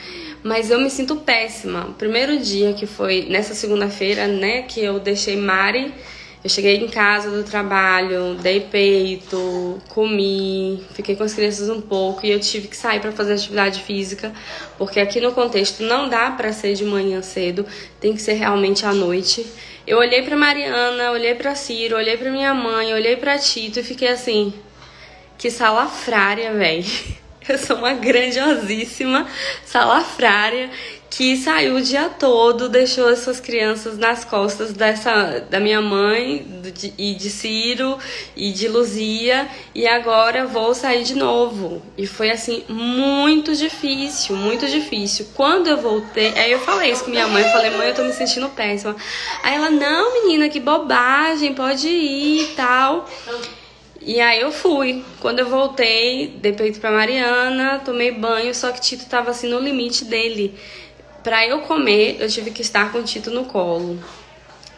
mas 0.44 0.72
eu 0.72 0.80
me 0.80 0.90
sinto 0.90 1.18
péssima. 1.18 1.94
Primeiro 1.98 2.40
dia 2.40 2.74
que 2.74 2.88
foi 2.88 3.28
nessa 3.30 3.54
segunda-feira, 3.54 4.28
né, 4.28 4.64
que 4.64 4.82
eu 4.82 5.00
deixei 5.00 5.36
Mari 5.36 5.94
eu 6.48 6.50
cheguei 6.50 6.78
em 6.78 6.88
casa 6.88 7.30
do 7.30 7.44
trabalho, 7.44 8.36
dei 8.36 8.62
peito, 8.62 9.82
comi, 9.90 10.82
fiquei 10.94 11.14
com 11.14 11.24
as 11.24 11.34
crianças 11.34 11.70
um 11.70 11.82
pouco 11.82 12.26
e 12.26 12.32
eu 12.32 12.40
tive 12.40 12.70
que 12.70 12.78
sair 12.78 13.02
para 13.02 13.12
fazer 13.12 13.34
atividade 13.34 13.84
física, 13.84 14.32
porque 14.78 15.02
aqui 15.02 15.20
no 15.20 15.34
contexto 15.34 15.84
não 15.84 16.08
dá 16.08 16.32
para 16.32 16.54
ser 16.54 16.74
de 16.74 16.86
manhã 16.86 17.22
cedo, 17.22 17.66
tem 18.00 18.14
que 18.14 18.22
ser 18.22 18.34
realmente 18.36 18.86
à 18.86 18.94
noite. 18.94 19.46
Eu 19.86 19.98
olhei 19.98 20.22
para 20.22 20.38
Mariana, 20.38 21.12
olhei 21.12 21.36
para 21.36 21.54
Ciro, 21.54 21.98
olhei 21.98 22.16
para 22.16 22.32
minha 22.32 22.54
mãe, 22.54 22.94
olhei 22.94 23.18
para 23.18 23.38
Tito 23.38 23.82
e 23.82 23.84
fiquei 23.84 24.08
assim, 24.08 24.54
que 25.38 25.52
salafrária, 25.52 26.54
velho. 26.54 26.86
Eu 27.48 27.58
sou 27.58 27.78
uma 27.78 27.94
grandiosíssima 27.94 29.26
salafrária 29.66 30.70
que 31.10 31.38
saiu 31.38 31.76
o 31.76 31.82
dia 31.82 32.10
todo, 32.10 32.68
deixou 32.68 33.10
essas 33.10 33.40
crianças 33.40 33.98
nas 33.98 34.26
costas 34.26 34.74
dessa 34.74 35.40
da 35.50 35.60
minha 35.60 35.82
mãe 35.82 36.46
de, 36.76 36.94
e 36.98 37.14
de 37.14 37.30
Ciro 37.30 37.98
e 38.36 38.52
de 38.52 38.68
Luzia 38.68 39.48
e 39.74 39.88
agora 39.88 40.46
vou 40.46 40.74
sair 40.74 41.04
de 41.04 41.16
novo. 41.16 41.82
E 41.98 42.06
foi 42.06 42.30
assim 42.30 42.64
muito 42.68 43.56
difícil, 43.56 44.36
muito 44.36 44.68
difícil. 44.68 45.28
Quando 45.34 45.68
eu 45.68 45.78
voltei, 45.78 46.34
aí 46.38 46.52
eu 46.52 46.60
falei 46.60 46.92
isso 46.92 47.06
com 47.06 47.12
minha 47.12 47.28
mãe, 47.28 47.44
falei: 47.46 47.72
"Mãe, 47.72 47.90
eu 47.90 47.96
tô 47.96 48.04
me 48.04 48.14
sentindo 48.14 48.50
péssima". 48.50 48.96
Aí 49.44 49.56
ela: 49.56 49.70
"Não, 49.70 50.14
menina, 50.22 50.50
que 50.50 50.60
bobagem, 50.60 51.54
pode 51.54 51.88
ir 51.88 52.42
e 52.44 52.48
tal". 52.56 53.08
E 54.02 54.22
aí 54.22 54.40
eu 54.40 54.52
fui. 54.52 55.04
Quando 55.20 55.40
eu 55.40 55.50
voltei, 55.50 56.28
dei 56.28 56.54
peito 56.54 56.80
pra 56.80 56.92
Mariana, 56.92 57.82
tomei 57.84 58.12
banho, 58.12 58.54
só 58.56 58.72
que 58.72 58.80
Tito 58.80 59.06
tava 59.06 59.32
assim 59.32 59.50
no 59.50 59.60
limite 59.60 60.06
dele. 60.06 60.58
Pra 61.24 61.46
eu 61.46 61.62
comer, 61.62 62.18
eu 62.20 62.28
tive 62.28 62.52
que 62.52 62.62
estar 62.62 62.92
com 62.92 63.00
o 63.00 63.04
Tito 63.04 63.32
no 63.32 63.46
colo. 63.46 64.00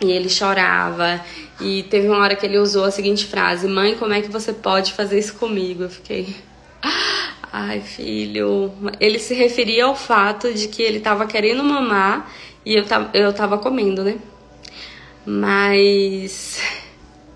E 0.01 0.11
ele 0.11 0.29
chorava. 0.29 1.23
E 1.59 1.83
teve 1.83 2.07
uma 2.07 2.19
hora 2.19 2.35
que 2.35 2.45
ele 2.45 2.57
usou 2.57 2.85
a 2.85 2.91
seguinte 2.91 3.25
frase: 3.25 3.67
Mãe, 3.67 3.95
como 3.95 4.13
é 4.13 4.21
que 4.21 4.29
você 4.29 4.53
pode 4.53 4.93
fazer 4.93 5.19
isso 5.19 5.35
comigo? 5.35 5.83
Eu 5.83 5.89
fiquei. 5.89 6.35
Ai, 7.51 7.81
filho. 7.81 8.71
Ele 8.99 9.19
se 9.19 9.33
referia 9.33 9.85
ao 9.85 9.95
fato 9.95 10.53
de 10.53 10.67
que 10.67 10.81
ele 10.81 10.99
tava 10.99 11.25
querendo 11.25 11.63
mamar 11.63 12.31
e 12.65 12.75
eu 12.75 12.85
tava, 12.85 13.09
eu 13.13 13.33
tava 13.33 13.57
comendo, 13.57 14.03
né? 14.03 14.17
Mas 15.25 16.61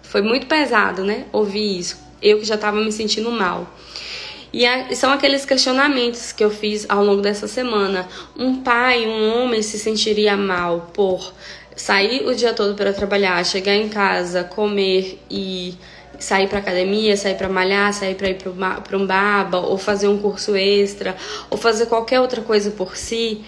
foi 0.04 0.22
muito 0.22 0.48
pesado, 0.48 1.04
né? 1.04 1.26
Ouvir 1.32 1.80
isso. 1.80 2.02
Eu 2.22 2.40
que 2.40 2.46
já 2.46 2.56
estava 2.56 2.80
me 2.80 2.92
sentindo 2.92 3.32
mal. 3.32 3.68
E 4.54 4.66
a, 4.66 4.94
são 4.96 5.12
aqueles 5.12 5.46
questionamentos 5.46 6.32
que 6.32 6.44
eu 6.44 6.52
fiz 6.52 6.86
ao 6.88 7.04
longo 7.04 7.22
dessa 7.22 7.48
semana. 7.48 8.08
Um 8.38 8.62
pai, 8.62 9.06
um 9.08 9.36
homem 9.36 9.62
se 9.64 9.80
sentiria 9.80 10.38
mal 10.38 10.92
por 10.94 11.34
sair 11.76 12.26
o 12.28 12.36
dia 12.36 12.54
todo 12.54 12.76
para 12.76 12.94
trabalhar, 12.94 13.44
chegar 13.44 13.74
em 13.74 13.90
casa, 13.90 14.44
comer 14.44 15.20
e 15.30 15.74
sair 16.20 16.48
para 16.48 16.60
academia, 16.60 17.18
sair 17.18 17.36
para 17.36 17.50
malhar, 17.50 17.92
sair 17.94 18.14
para 18.14 18.30
ir 18.30 18.38
para 18.38 18.98
um 18.98 19.08
baba, 19.08 19.58
ou 19.58 19.78
fazer 19.78 20.08
um 20.08 20.20
curso 20.20 20.56
extra, 20.56 21.16
ou 21.50 21.58
fazer 21.58 21.88
qualquer 21.88 22.20
outra 22.20 22.42
coisa 22.42 22.70
por 22.70 22.96
si? 22.96 23.44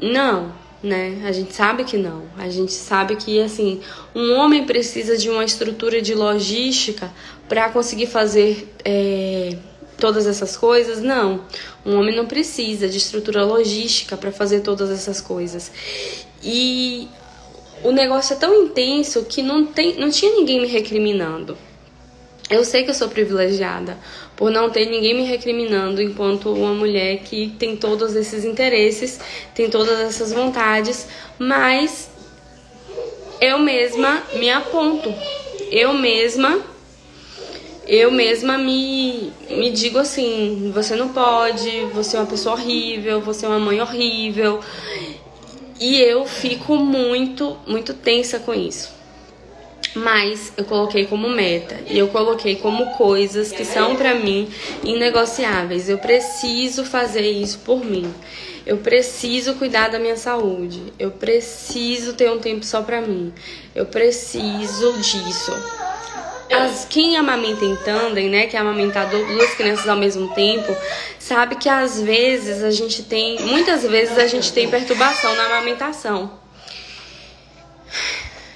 Não 0.00 0.50
né? 0.82 1.22
A 1.24 1.32
gente 1.32 1.54
sabe 1.54 1.84
que 1.84 1.96
não. 1.96 2.22
A 2.36 2.48
gente 2.48 2.72
sabe 2.72 3.16
que 3.16 3.40
assim, 3.40 3.80
um 4.14 4.34
homem 4.34 4.64
precisa 4.64 5.16
de 5.16 5.28
uma 5.28 5.44
estrutura 5.44 6.00
de 6.00 6.14
logística 6.14 7.10
para 7.48 7.68
conseguir 7.70 8.06
fazer 8.06 8.72
é, 8.84 9.56
todas 9.98 10.26
essas 10.26 10.56
coisas. 10.56 11.00
Não, 11.02 11.44
um 11.84 11.98
homem 11.98 12.16
não 12.16 12.26
precisa 12.26 12.88
de 12.88 12.96
estrutura 12.96 13.44
logística 13.44 14.16
para 14.16 14.32
fazer 14.32 14.60
todas 14.60 14.90
essas 14.90 15.20
coisas. 15.20 15.70
E 16.42 17.08
o 17.82 17.90
negócio 17.90 18.34
é 18.34 18.36
tão 18.36 18.54
intenso 18.64 19.24
que 19.24 19.42
não 19.42 19.66
tem, 19.66 19.98
não 19.98 20.10
tinha 20.10 20.32
ninguém 20.32 20.60
me 20.60 20.68
recriminando. 20.68 21.56
Eu 22.50 22.64
sei 22.64 22.82
que 22.82 22.90
eu 22.90 22.94
sou 22.94 23.08
privilegiada 23.08 23.98
por 24.34 24.50
não 24.50 24.70
ter 24.70 24.86
ninguém 24.86 25.14
me 25.14 25.24
recriminando 25.24 26.00
enquanto 26.00 26.50
uma 26.50 26.72
mulher 26.72 27.18
que 27.18 27.50
tem 27.58 27.76
todos 27.76 28.16
esses 28.16 28.42
interesses, 28.42 29.20
tem 29.54 29.68
todas 29.68 30.00
essas 30.00 30.32
vontades, 30.32 31.06
mas 31.38 32.08
eu 33.38 33.58
mesma 33.58 34.22
me 34.34 34.48
aponto. 34.48 35.12
Eu 35.70 35.92
mesma 35.92 36.58
eu 37.88 38.10
mesma 38.10 38.58
me, 38.58 39.32
me 39.50 39.70
digo 39.70 39.98
assim: 39.98 40.70
você 40.74 40.94
não 40.94 41.08
pode, 41.08 41.86
você 41.94 42.16
é 42.16 42.20
uma 42.20 42.26
pessoa 42.26 42.54
horrível, 42.54 43.20
você 43.20 43.46
é 43.46 43.48
uma 43.48 43.58
mãe 43.58 43.80
horrível. 43.80 44.60
E 45.80 45.96
eu 45.96 46.26
fico 46.26 46.76
muito, 46.76 47.56
muito 47.66 47.94
tensa 47.94 48.38
com 48.38 48.52
isso 48.52 48.98
mas 49.94 50.52
eu 50.56 50.64
coloquei 50.64 51.06
como 51.06 51.28
meta 51.28 51.76
e 51.86 51.98
eu 51.98 52.08
coloquei 52.08 52.56
como 52.56 52.94
coisas 52.96 53.50
que 53.50 53.64
são 53.64 53.96
para 53.96 54.14
mim 54.14 54.48
inegociáveis. 54.84 55.88
Eu 55.88 55.98
preciso 55.98 56.84
fazer 56.84 57.28
isso 57.28 57.60
por 57.60 57.84
mim. 57.84 58.12
Eu 58.66 58.78
preciso 58.78 59.54
cuidar 59.54 59.88
da 59.88 59.98
minha 59.98 60.16
saúde. 60.16 60.92
Eu 60.98 61.10
preciso 61.10 62.12
ter 62.12 62.30
um 62.30 62.38
tempo 62.38 62.64
só 62.64 62.82
para 62.82 63.00
mim. 63.00 63.32
Eu 63.74 63.86
preciso 63.86 64.92
disso. 65.00 65.52
As, 66.50 66.86
quem 66.88 67.16
amamenta 67.16 67.64
em 67.64 67.76
tandem, 67.76 68.28
né, 68.28 68.46
que 68.46 68.56
é 68.56 68.60
amamentar 68.60 69.08
duas 69.08 69.54
crianças 69.54 69.88
ao 69.88 69.96
mesmo 69.96 70.34
tempo, 70.34 70.74
sabe 71.18 71.56
que 71.56 71.68
às 71.68 72.00
vezes 72.00 72.62
a 72.62 72.70
gente 72.70 73.02
tem, 73.02 73.40
muitas 73.42 73.82
vezes 73.82 74.16
a 74.18 74.26
gente 74.26 74.52
tem 74.52 74.68
perturbação 74.68 75.34
na 75.36 75.46
amamentação. 75.46 76.38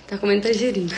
Tá 0.06 0.18
comendo 0.18 0.42
tangerina. 0.42 0.94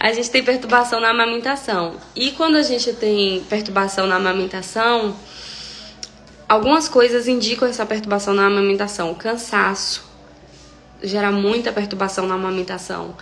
A 0.00 0.12
gente 0.12 0.30
tem 0.30 0.42
perturbação 0.42 1.00
na 1.00 1.10
amamentação. 1.10 1.96
E 2.16 2.30
quando 2.32 2.56
a 2.56 2.62
gente 2.62 2.92
tem 2.94 3.44
perturbação 3.48 4.06
na 4.06 4.16
amamentação, 4.16 5.14
algumas 6.48 6.88
coisas 6.88 7.28
indicam 7.28 7.68
essa 7.68 7.84
perturbação 7.84 8.32
na 8.32 8.46
amamentação. 8.46 9.14
Cansaço 9.14 10.13
gera 11.04 11.30
muita 11.30 11.72
perturbação 11.72 12.26
na 12.26 12.34
amamentação. 12.34 13.14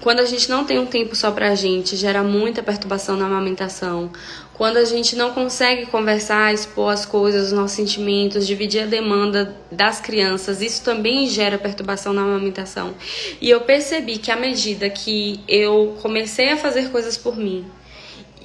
Quando 0.00 0.20
a 0.20 0.24
gente 0.24 0.48
não 0.48 0.64
tem 0.64 0.78
um 0.78 0.86
tempo 0.86 1.14
só 1.16 1.30
pra 1.30 1.54
gente, 1.54 1.96
gera 1.96 2.22
muita 2.22 2.62
perturbação 2.62 3.16
na 3.16 3.26
amamentação. 3.26 4.10
Quando 4.54 4.76
a 4.76 4.84
gente 4.84 5.16
não 5.16 5.32
consegue 5.32 5.86
conversar, 5.86 6.54
expor 6.54 6.92
as 6.92 7.04
coisas, 7.04 7.46
os 7.46 7.52
nossos 7.52 7.76
sentimentos, 7.76 8.46
dividir 8.46 8.84
a 8.84 8.86
demanda 8.86 9.56
das 9.70 10.00
crianças, 10.00 10.62
isso 10.62 10.82
também 10.82 11.28
gera 11.28 11.58
perturbação 11.58 12.12
na 12.12 12.22
amamentação. 12.22 12.94
E 13.40 13.50
eu 13.50 13.60
percebi 13.62 14.18
que 14.18 14.30
à 14.30 14.36
medida 14.36 14.88
que 14.88 15.40
eu 15.48 15.96
comecei 16.00 16.50
a 16.50 16.56
fazer 16.56 16.90
coisas 16.90 17.16
por 17.16 17.36
mim, 17.36 17.66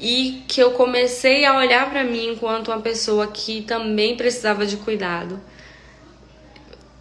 e 0.01 0.43
que 0.47 0.59
eu 0.59 0.71
comecei 0.71 1.45
a 1.45 1.55
olhar 1.55 1.89
para 1.91 2.03
mim 2.03 2.31
enquanto 2.31 2.69
uma 2.69 2.81
pessoa 2.81 3.27
que 3.27 3.61
também 3.61 4.17
precisava 4.17 4.65
de 4.65 4.77
cuidado, 4.77 5.39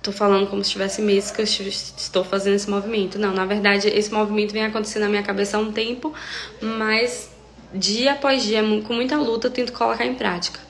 tô 0.03 0.13
falando 0.13 0.49
como 0.49 0.65
se 0.65 0.71
tivesse 0.71 1.03
meses 1.03 1.31
que 1.31 1.41
eu 1.41 1.45
estou 1.45 2.25
fazendo 2.25 2.55
esse 2.55 2.69
movimento. 2.69 3.19
Não, 3.19 3.33
na 3.33 3.45
verdade, 3.45 3.89
esse 3.89 4.13
movimento 4.13 4.53
vem 4.53 4.65
acontecendo 4.65 5.03
na 5.03 5.09
minha 5.09 5.23
cabeça 5.23 5.57
há 5.57 5.61
um 5.61 5.73
tempo, 5.73 6.13
mas 6.61 7.31
dia 7.75 8.13
após 8.13 8.43
dia, 8.43 8.63
com 8.87 8.95
muita 8.95 9.17
luta, 9.17 9.49
eu 9.49 9.51
tento 9.51 9.73
colocar 9.73 10.05
em 10.05 10.15
prática. 10.15 10.61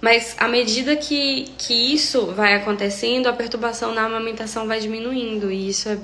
Mas 0.00 0.36
à 0.38 0.46
medida 0.46 0.96
que, 0.96 1.46
que 1.58 1.92
isso 1.92 2.26
vai 2.26 2.54
acontecendo, 2.54 3.26
a 3.26 3.32
perturbação 3.32 3.92
na 3.92 4.04
amamentação 4.04 4.66
vai 4.66 4.80
diminuindo, 4.80 5.50
e 5.50 5.68
isso 5.68 5.88
é 5.88 5.98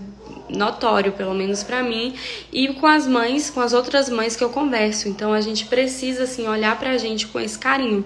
notório, 0.49 1.13
pelo 1.13 1.33
menos 1.33 1.63
para 1.63 1.83
mim, 1.83 2.15
e 2.53 2.69
com 2.75 2.87
as 2.87 3.07
mães, 3.07 3.51
com 3.51 3.61
as 3.61 3.73
outras 3.73 4.09
mães 4.09 4.37
que 4.37 4.45
eu 4.45 4.51
converso. 4.51 5.09
Então 5.09 5.33
a 5.33 5.41
gente 5.41 5.67
precisa 5.67 6.25
assim 6.25 6.47
olhar 6.49 6.79
pra 6.79 6.99
gente 6.99 7.29
com 7.29 7.41
esse 7.41 7.59
carinho. 7.59 8.05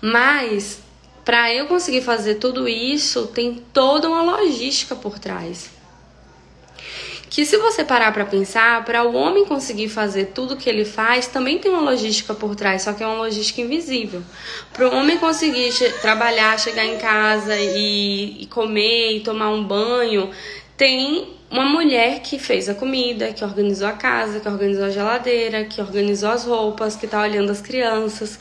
Mas 0.00 0.80
para 1.24 1.52
eu 1.52 1.66
conseguir 1.66 2.02
fazer 2.02 2.36
tudo 2.36 2.68
isso, 2.68 3.26
tem 3.28 3.62
toda 3.72 4.08
uma 4.08 4.22
logística 4.22 4.94
por 4.94 5.18
trás. 5.18 5.70
Que 7.28 7.46
se 7.46 7.56
você 7.58 7.84
parar 7.84 8.12
para 8.12 8.24
pensar, 8.24 8.84
para 8.84 9.04
o 9.04 9.14
homem 9.14 9.44
conseguir 9.44 9.88
fazer 9.88 10.32
tudo 10.34 10.56
que 10.56 10.68
ele 10.68 10.84
faz, 10.84 11.28
também 11.28 11.58
tem 11.58 11.70
uma 11.70 11.80
logística 11.80 12.34
por 12.34 12.56
trás, 12.56 12.82
só 12.82 12.92
que 12.92 13.04
é 13.04 13.06
uma 13.06 13.18
logística 13.18 13.60
invisível. 13.60 14.20
Para 14.72 14.88
o 14.88 14.96
homem 14.96 15.16
conseguir 15.16 15.70
che 15.70 15.88
trabalhar, 16.00 16.58
chegar 16.58 16.84
em 16.84 16.98
casa 16.98 17.56
e, 17.56 18.42
e 18.42 18.46
comer 18.46 19.16
e 19.16 19.20
tomar 19.20 19.50
um 19.50 19.62
banho, 19.62 20.30
tem 20.76 21.39
uma 21.50 21.64
mulher 21.64 22.20
que 22.20 22.38
fez 22.38 22.68
a 22.68 22.74
comida, 22.74 23.32
que 23.32 23.44
organizou 23.44 23.88
a 23.88 23.92
casa, 23.92 24.38
que 24.38 24.48
organizou 24.48 24.84
a 24.84 24.90
geladeira, 24.90 25.64
que 25.64 25.80
organizou 25.80 26.30
as 26.30 26.44
roupas, 26.44 26.94
que 26.94 27.08
tá 27.08 27.20
olhando 27.22 27.50
as 27.50 27.60
crianças. 27.60 28.38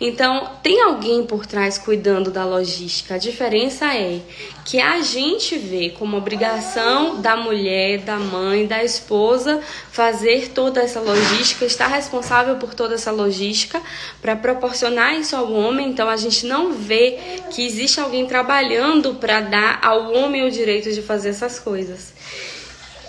Então, 0.00 0.48
tem 0.62 0.80
alguém 0.80 1.26
por 1.26 1.44
trás 1.44 1.76
cuidando 1.76 2.30
da 2.30 2.44
logística. 2.44 3.16
A 3.16 3.18
diferença 3.18 3.92
é 3.92 4.20
que 4.64 4.80
a 4.80 5.00
gente 5.00 5.58
vê 5.58 5.90
como 5.90 6.16
obrigação 6.16 7.20
da 7.20 7.36
mulher, 7.36 7.98
da 7.98 8.16
mãe, 8.16 8.64
da 8.64 8.84
esposa 8.84 9.60
fazer 9.92 10.48
toda 10.48 10.80
essa 10.80 11.00
logística, 11.00 11.66
estar 11.66 11.86
responsável 11.86 12.56
por 12.56 12.72
toda 12.74 12.94
essa 12.94 13.10
logística 13.10 13.80
para 14.22 14.34
proporcionar 14.34 15.14
isso 15.14 15.36
ao 15.36 15.52
homem. 15.52 15.90
Então, 15.90 16.08
a 16.08 16.16
gente 16.16 16.46
não 16.46 16.72
vê 16.72 17.18
que 17.50 17.64
existe 17.64 18.00
alguém 18.00 18.26
trabalhando 18.26 19.16
para 19.16 19.42
dar 19.42 19.78
ao 19.82 20.14
homem 20.14 20.46
o 20.46 20.50
direito 20.50 20.90
de 20.90 21.02
fazer 21.02 21.28
essas 21.28 21.58
coisas. 21.58 22.14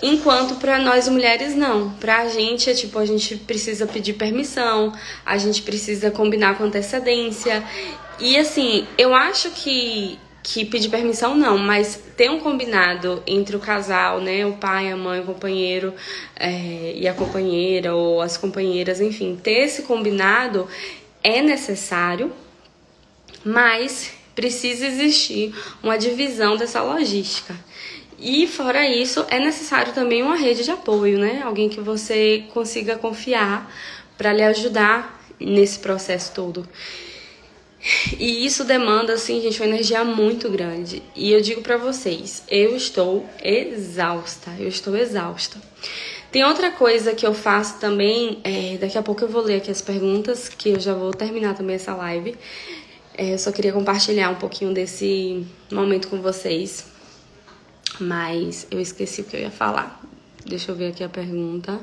Enquanto 0.02 0.56
para 0.56 0.78
nós 0.78 1.08
mulheres 1.08 1.56
não. 1.56 1.90
Pra 1.92 2.28
gente 2.28 2.68
é 2.68 2.74
tipo, 2.74 2.98
a 2.98 3.06
gente 3.06 3.36
precisa 3.36 3.86
pedir 3.86 4.12
permissão, 4.12 4.92
a 5.24 5.38
gente 5.38 5.62
precisa 5.62 6.10
combinar 6.10 6.58
com 6.58 6.64
antecedência. 6.64 7.64
E 8.20 8.36
assim, 8.36 8.86
eu 8.98 9.14
acho 9.14 9.50
que 9.52 10.18
que 10.44 10.62
pedir 10.66 10.90
permissão 10.90 11.34
não, 11.34 11.56
mas 11.56 11.98
ter 12.18 12.30
um 12.30 12.38
combinado 12.38 13.22
entre 13.26 13.56
o 13.56 13.58
casal, 13.58 14.20
né, 14.20 14.44
o 14.44 14.52
pai, 14.52 14.92
a 14.92 14.96
mãe, 14.96 15.20
o 15.20 15.24
companheiro 15.24 15.94
é, 16.36 16.92
e 16.94 17.08
a 17.08 17.14
companheira 17.14 17.94
ou 17.94 18.20
as 18.20 18.36
companheiras, 18.36 19.00
enfim, 19.00 19.40
ter 19.42 19.64
esse 19.64 19.82
combinado 19.84 20.68
é 21.22 21.40
necessário, 21.40 22.30
mas 23.42 24.12
precisa 24.34 24.86
existir 24.86 25.54
uma 25.82 25.96
divisão 25.96 26.58
dessa 26.58 26.82
logística. 26.82 27.56
E 28.18 28.46
fora 28.46 28.86
isso, 28.86 29.24
é 29.30 29.40
necessário 29.40 29.94
também 29.94 30.22
uma 30.22 30.36
rede 30.36 30.62
de 30.62 30.70
apoio, 30.70 31.18
né? 31.18 31.42
Alguém 31.42 31.70
que 31.70 31.80
você 31.80 32.44
consiga 32.52 32.96
confiar 32.96 33.72
para 34.18 34.32
lhe 34.32 34.42
ajudar 34.42 35.24
nesse 35.40 35.78
processo 35.78 36.32
todo. 36.34 36.68
E 38.18 38.46
isso 38.46 38.64
demanda, 38.64 39.12
assim, 39.12 39.40
gente, 39.42 39.60
uma 39.60 39.68
energia 39.68 40.04
muito 40.04 40.48
grande. 40.48 41.02
E 41.14 41.32
eu 41.32 41.40
digo 41.40 41.60
para 41.60 41.76
vocês, 41.76 42.42
eu 42.48 42.74
estou 42.74 43.28
exausta, 43.42 44.50
eu 44.58 44.68
estou 44.68 44.96
exausta. 44.96 45.58
Tem 46.32 46.42
outra 46.44 46.70
coisa 46.70 47.14
que 47.14 47.26
eu 47.26 47.34
faço 47.34 47.78
também, 47.78 48.40
é, 48.42 48.76
daqui 48.78 48.98
a 48.98 49.02
pouco 49.02 49.22
eu 49.22 49.28
vou 49.28 49.42
ler 49.42 49.56
aqui 49.56 49.70
as 49.70 49.82
perguntas, 49.82 50.48
que 50.48 50.70
eu 50.70 50.80
já 50.80 50.94
vou 50.94 51.12
terminar 51.12 51.54
também 51.54 51.76
essa 51.76 51.94
live. 51.94 52.36
É, 53.16 53.34
eu 53.34 53.38
só 53.38 53.52
queria 53.52 53.72
compartilhar 53.72 54.30
um 54.30 54.34
pouquinho 54.34 54.72
desse 54.74 55.46
momento 55.70 56.08
com 56.08 56.20
vocês. 56.20 56.86
Mas 58.00 58.66
eu 58.70 58.80
esqueci 58.80 59.20
o 59.20 59.24
que 59.24 59.36
eu 59.36 59.40
ia 59.40 59.50
falar. 59.50 60.02
Deixa 60.44 60.72
eu 60.72 60.74
ver 60.74 60.88
aqui 60.88 61.04
a 61.04 61.08
pergunta. 61.08 61.78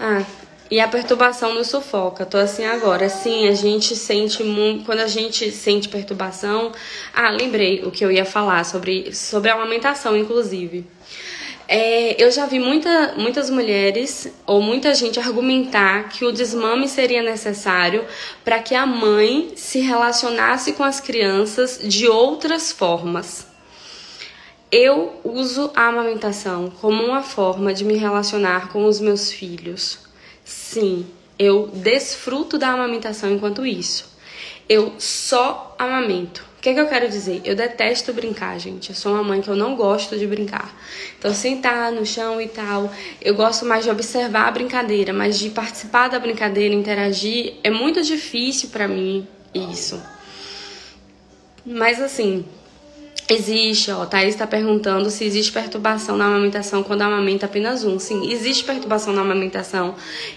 Ah, 0.00 0.24
e 0.70 0.80
a 0.80 0.88
perturbação 0.88 1.54
nos 1.54 1.68
sufoca. 1.68 2.26
Tô 2.26 2.36
assim 2.36 2.64
agora. 2.64 3.08
Sim, 3.08 3.48
a 3.48 3.54
gente 3.54 3.96
sente 3.96 4.42
muito. 4.44 4.84
Quando 4.84 5.00
a 5.00 5.06
gente 5.06 5.50
sente 5.50 5.88
perturbação. 5.88 6.72
Ah, 7.14 7.30
lembrei 7.30 7.82
o 7.84 7.90
que 7.90 8.04
eu 8.04 8.10
ia 8.10 8.24
falar 8.24 8.64
sobre, 8.64 9.14
sobre 9.14 9.50
a 9.50 9.54
amamentação, 9.54 10.16
inclusive. 10.16 10.84
É, 11.70 12.22
eu 12.22 12.30
já 12.30 12.46
vi 12.46 12.58
muita, 12.58 13.14
muitas 13.18 13.50
mulheres 13.50 14.32
ou 14.46 14.62
muita 14.62 14.94
gente 14.94 15.20
argumentar 15.20 16.08
que 16.08 16.24
o 16.24 16.32
desmame 16.32 16.88
seria 16.88 17.22
necessário 17.22 18.06
para 18.42 18.58
que 18.58 18.74
a 18.74 18.86
mãe 18.86 19.52
se 19.54 19.80
relacionasse 19.80 20.72
com 20.72 20.82
as 20.82 20.98
crianças 20.98 21.78
de 21.82 22.08
outras 22.08 22.72
formas. 22.72 23.46
Eu 24.72 25.20
uso 25.22 25.70
a 25.74 25.88
amamentação 25.88 26.72
como 26.80 27.02
uma 27.02 27.22
forma 27.22 27.74
de 27.74 27.84
me 27.84 27.96
relacionar 27.96 28.68
com 28.68 28.86
os 28.86 28.98
meus 28.98 29.30
filhos. 29.30 30.07
Sim, 30.48 31.04
eu 31.38 31.66
desfruto 31.74 32.56
da 32.56 32.70
amamentação 32.70 33.30
enquanto 33.30 33.66
isso. 33.66 34.16
Eu 34.66 34.94
só 34.98 35.76
amamento. 35.78 36.42
O 36.56 36.60
que, 36.62 36.70
é 36.70 36.74
que 36.74 36.80
eu 36.80 36.88
quero 36.88 37.06
dizer? 37.06 37.42
Eu 37.44 37.54
detesto 37.54 38.14
brincar, 38.14 38.58
gente. 38.58 38.88
Eu 38.88 38.96
sou 38.96 39.12
uma 39.12 39.22
mãe 39.22 39.42
que 39.42 39.48
eu 39.48 39.54
não 39.54 39.76
gosto 39.76 40.18
de 40.18 40.26
brincar. 40.26 40.74
Então, 41.18 41.34
sentar 41.34 41.92
no 41.92 42.04
chão 42.06 42.40
e 42.40 42.48
tal, 42.48 42.90
eu 43.20 43.34
gosto 43.34 43.66
mais 43.66 43.84
de 43.84 43.90
observar 43.90 44.48
a 44.48 44.50
brincadeira, 44.50 45.12
mas 45.12 45.38
de 45.38 45.50
participar 45.50 46.08
da 46.08 46.18
brincadeira, 46.18 46.74
interagir, 46.74 47.56
é 47.62 47.68
muito 47.68 48.02
difícil 48.02 48.70
para 48.70 48.88
mim 48.88 49.28
isso. 49.54 50.02
Mas 51.64 52.00
assim, 52.00 52.46
Existe, 53.30 53.90
ó, 53.90 54.06
Thaís 54.06 54.30
está 54.30 54.46
perguntando 54.46 55.10
se 55.10 55.22
existe 55.22 55.52
perturbação 55.52 56.16
na 56.16 56.24
amamentação 56.24 56.82
quando 56.82 57.02
amamenta 57.02 57.44
apenas 57.44 57.84
um. 57.84 57.98
Sim, 57.98 58.32
existe 58.32 58.64
perturbação 58.64 59.12
na 59.12 59.20
amamentação 59.20 59.96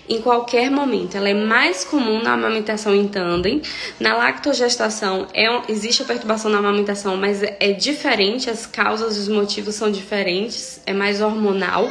em 0.09 0.21
qualquer 0.21 0.69
momento. 0.69 1.15
Ela 1.15 1.29
é 1.29 1.33
mais 1.33 1.85
comum 1.85 2.21
na 2.21 2.33
amamentação 2.33 2.93
em 2.93 3.07
tandem. 3.07 3.61
Na 3.97 4.17
lactogestação 4.17 5.25
é, 5.33 5.47
existe 5.71 6.01
a 6.01 6.05
perturbação 6.05 6.51
na 6.51 6.57
amamentação, 6.57 7.15
mas 7.15 7.41
é, 7.41 7.55
é 7.61 7.71
diferente, 7.71 8.49
as 8.49 8.65
causas 8.65 9.15
e 9.15 9.21
os 9.21 9.29
motivos 9.29 9.75
são 9.75 9.89
diferentes, 9.89 10.81
é 10.85 10.91
mais 10.91 11.21
hormonal. 11.21 11.89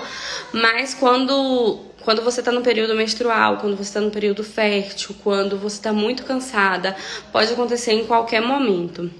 Mas 0.53 0.93
quando 0.93 1.81
quando 2.03 2.21
você 2.21 2.41
está 2.41 2.53
no 2.53 2.61
período 2.61 2.95
menstrual, 2.95 3.57
quando 3.57 3.75
você 3.75 3.85
está 3.85 4.01
no 4.03 4.11
período 4.11 4.45
fértil, 4.45 5.17
quando 5.25 5.57
você 5.57 5.77
está 5.77 5.95
muito 5.95 6.25
cansada, 6.25 6.95
pode 7.33 7.51
acontecer 7.55 7.93
em 7.93 8.05
qualquer 8.05 8.43
momento. 8.43 9.11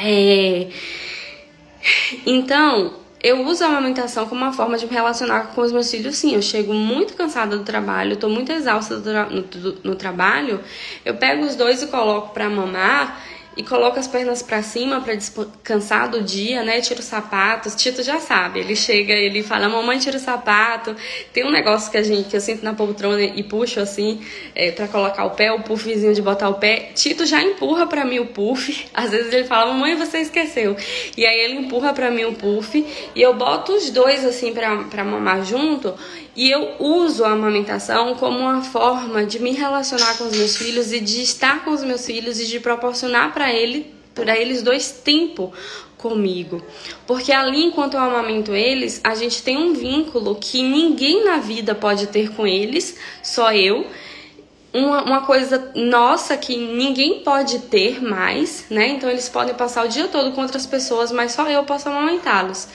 É... 0.00 0.68
Então, 2.26 2.94
eu 3.22 3.44
uso 3.46 3.62
a 3.64 3.66
amamentação 3.66 4.26
como 4.26 4.40
uma 4.40 4.52
forma 4.52 4.78
de 4.78 4.86
me 4.86 4.92
relacionar 4.92 5.52
com 5.54 5.60
os 5.60 5.70
meus 5.72 5.90
filhos, 5.90 6.16
sim. 6.16 6.34
Eu 6.34 6.42
chego 6.42 6.72
muito 6.72 7.14
cansada 7.14 7.56
do 7.56 7.64
trabalho, 7.64 8.14
estou 8.14 8.30
muito 8.30 8.50
exausta 8.50 8.98
do 8.98 9.12
no, 9.12 9.78
no, 9.84 9.94
trabalho. 9.94 10.60
Eu 11.04 11.14
pego 11.14 11.44
os 11.44 11.54
dois 11.54 11.82
e 11.82 11.86
coloco 11.88 12.32
para 12.32 12.48
mamar 12.48 13.22
e 13.60 13.62
coloco 13.62 13.98
as 13.98 14.08
pernas 14.08 14.42
para 14.42 14.62
cima 14.62 15.02
para 15.02 15.14
descansar 15.14 16.08
do 16.08 16.22
dia, 16.22 16.64
né? 16.64 16.80
Tira 16.80 17.00
os 17.00 17.04
sapatos. 17.04 17.74
Tito 17.74 18.02
já 18.02 18.18
sabe, 18.18 18.60
ele 18.60 18.74
chega, 18.74 19.12
ele 19.12 19.42
fala: 19.42 19.68
"Mamãe, 19.68 19.98
tira 19.98 20.16
o 20.16 20.20
sapato". 20.20 20.96
Tem 21.30 21.44
um 21.44 21.50
negócio 21.50 21.90
que 21.90 21.98
a 21.98 22.02
gente 22.02 22.30
que 22.30 22.36
eu 22.36 22.40
sinto 22.40 22.64
na 22.64 22.72
poltrona 22.72 23.22
e 23.22 23.42
puxo 23.42 23.78
assim, 23.78 24.22
é, 24.54 24.70
para 24.70 24.88
colocar 24.88 25.26
o 25.26 25.30
pé, 25.32 25.52
o 25.52 25.60
puffzinho 25.60 26.14
de 26.14 26.22
botar 26.22 26.48
o 26.48 26.54
pé. 26.54 26.92
Tito 26.94 27.26
já 27.26 27.42
empurra 27.42 27.86
para 27.86 28.02
mim 28.02 28.18
o 28.18 28.26
puff. 28.28 28.86
Às 28.94 29.10
vezes 29.10 29.30
ele 29.30 29.44
fala: 29.44 29.74
"Mamãe, 29.74 29.94
você 29.94 30.20
esqueceu". 30.20 30.74
E 31.14 31.26
aí 31.26 31.40
ele 31.40 31.56
empurra 31.56 31.92
para 31.92 32.10
mim 32.10 32.24
o 32.24 32.32
puff 32.32 32.86
e 33.14 33.20
eu 33.20 33.34
boto 33.34 33.72
os 33.72 33.90
dois 33.90 34.24
assim 34.24 34.54
para 34.54 35.04
mamar 35.04 35.44
junto 35.44 35.94
e 36.36 36.50
eu 36.50 36.76
uso 36.78 37.24
a 37.24 37.32
amamentação 37.32 38.14
como 38.14 38.38
uma 38.38 38.62
forma 38.62 39.26
de 39.26 39.40
me 39.40 39.52
relacionar 39.52 40.16
com 40.16 40.24
os 40.24 40.36
meus 40.36 40.56
filhos 40.56 40.92
e 40.92 41.00
de 41.00 41.22
estar 41.22 41.64
com 41.64 41.70
os 41.70 41.82
meus 41.82 42.06
filhos 42.06 42.38
e 42.40 42.46
de 42.46 42.60
proporcionar 42.60 43.34
para 43.34 43.49
ele, 43.52 43.94
para 44.14 44.38
eles 44.38 44.62
dois 44.62 44.90
tempo 44.90 45.52
comigo. 45.96 46.62
Porque 47.06 47.32
ali, 47.32 47.64
enquanto 47.64 47.94
eu 47.94 48.00
amamento 48.00 48.54
eles, 48.54 49.00
a 49.04 49.14
gente 49.14 49.42
tem 49.42 49.56
um 49.56 49.74
vínculo 49.74 50.34
que 50.34 50.62
ninguém 50.62 51.24
na 51.24 51.36
vida 51.36 51.74
pode 51.74 52.06
ter 52.06 52.30
com 52.34 52.46
eles, 52.46 52.96
só 53.22 53.52
eu. 53.52 53.86
Uma, 54.72 55.02
uma 55.02 55.20
coisa 55.22 55.72
nossa 55.74 56.36
que 56.36 56.56
ninguém 56.56 57.20
pode 57.20 57.58
ter 57.60 58.00
mais, 58.02 58.66
né? 58.70 58.88
Então 58.88 59.10
eles 59.10 59.28
podem 59.28 59.54
passar 59.54 59.84
o 59.84 59.88
dia 59.88 60.06
todo 60.06 60.32
com 60.32 60.42
outras 60.42 60.64
pessoas, 60.64 61.10
mas 61.10 61.32
só 61.32 61.48
eu 61.48 61.64
posso 61.64 61.88
amamentá-los. 61.88 62.68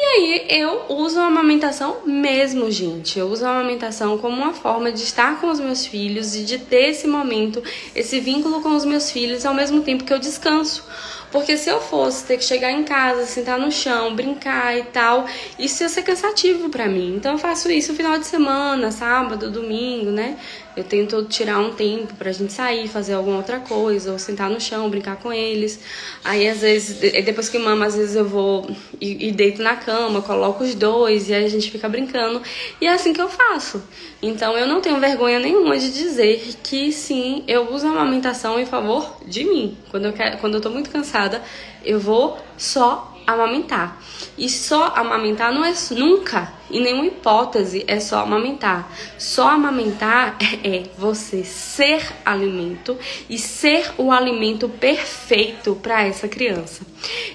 aí 0.00 0.46
eu 0.48 0.84
uso 0.90 1.18
a 1.18 1.26
amamentação 1.26 2.02
mesmo, 2.06 2.70
gente. 2.70 3.18
Eu 3.18 3.26
uso 3.26 3.44
a 3.44 3.50
amamentação 3.50 4.16
como 4.16 4.36
uma 4.36 4.52
forma 4.52 4.92
de 4.92 5.02
estar 5.02 5.40
com 5.40 5.50
os 5.50 5.58
meus 5.58 5.84
filhos 5.84 6.36
e 6.36 6.44
de 6.44 6.56
ter 6.56 6.90
esse 6.90 7.08
momento, 7.08 7.60
esse 7.96 8.20
vínculo 8.20 8.62
com 8.62 8.76
os 8.76 8.84
meus 8.84 9.10
filhos 9.10 9.44
ao 9.44 9.52
mesmo 9.52 9.80
tempo 9.82 10.04
que 10.04 10.12
eu 10.12 10.20
descanso. 10.20 10.86
Porque 11.32 11.56
se 11.56 11.68
eu 11.68 11.80
fosse 11.80 12.24
ter 12.24 12.38
que 12.38 12.44
chegar 12.44 12.70
em 12.70 12.84
casa, 12.84 13.26
sentar 13.26 13.58
no 13.58 13.72
chão, 13.72 14.14
brincar 14.14 14.78
e 14.78 14.84
tal, 14.84 15.26
isso 15.58 15.82
ia 15.82 15.88
ser 15.88 16.02
cansativo 16.02 16.68
para 16.70 16.86
mim. 16.86 17.16
Então 17.16 17.32
eu 17.32 17.38
faço 17.38 17.68
isso 17.68 17.90
no 17.90 17.96
final 17.96 18.18
de 18.18 18.26
semana, 18.26 18.92
sábado, 18.92 19.50
domingo, 19.50 20.12
né? 20.12 20.38
Eu 20.76 20.84
tento 20.84 21.24
tirar 21.24 21.58
um 21.58 21.72
tempo 21.72 22.14
pra 22.14 22.30
gente 22.30 22.52
sair, 22.52 22.88
fazer 22.88 23.14
alguma 23.14 23.38
outra 23.38 23.58
coisa, 23.58 24.12
ou 24.12 24.18
sentar 24.18 24.48
no 24.48 24.60
chão, 24.60 24.88
brincar 24.88 25.16
com 25.16 25.32
eles. 25.32 25.80
Aí 26.24 26.48
às 26.48 26.60
vezes, 26.60 26.98
depois 27.24 27.48
que 27.48 27.58
mama, 27.58 27.86
às 27.86 27.96
vezes 27.96 28.14
eu 28.14 28.24
vou 28.24 28.70
e, 29.00 29.28
e 29.28 29.32
deito 29.32 29.62
na 29.62 29.76
cama, 29.76 30.22
coloco 30.22 30.62
os 30.62 30.74
dois 30.74 31.28
e 31.28 31.34
aí 31.34 31.44
a 31.44 31.48
gente 31.48 31.70
fica 31.70 31.88
brincando. 31.88 32.40
E 32.80 32.86
é 32.86 32.92
assim 32.92 33.12
que 33.12 33.20
eu 33.20 33.28
faço. 33.28 33.82
Então 34.22 34.56
eu 34.56 34.66
não 34.66 34.80
tenho 34.80 35.00
vergonha 35.00 35.38
nenhuma 35.38 35.78
de 35.78 35.92
dizer 35.92 36.54
que 36.62 36.92
sim, 36.92 37.44
eu 37.48 37.72
uso 37.72 37.86
a 37.86 37.90
amamentação 37.90 38.58
em 38.58 38.66
favor 38.66 39.16
de 39.26 39.44
mim. 39.44 39.76
Quando 39.90 40.06
eu, 40.06 40.12
quero, 40.12 40.38
quando 40.38 40.54
eu 40.54 40.60
tô 40.60 40.70
muito 40.70 40.90
cansada, 40.90 41.42
eu 41.84 41.98
vou 41.98 42.38
só 42.56 43.17
amamentar. 43.32 44.00
E 44.36 44.48
só 44.48 44.92
amamentar 44.96 45.52
não 45.52 45.64
é 45.64 45.74
nunca, 45.90 46.52
em 46.70 46.80
nenhuma 46.80 47.06
hipótese, 47.06 47.84
é 47.86 48.00
só 48.00 48.20
amamentar. 48.20 48.90
Só 49.18 49.48
amamentar 49.48 50.36
é 50.64 50.84
você 50.96 51.44
ser 51.44 52.02
alimento 52.24 52.96
e 53.28 53.38
ser 53.38 53.92
o 53.98 54.10
alimento 54.10 54.68
perfeito 54.68 55.74
para 55.76 56.02
essa 56.02 56.26
criança. 56.26 56.86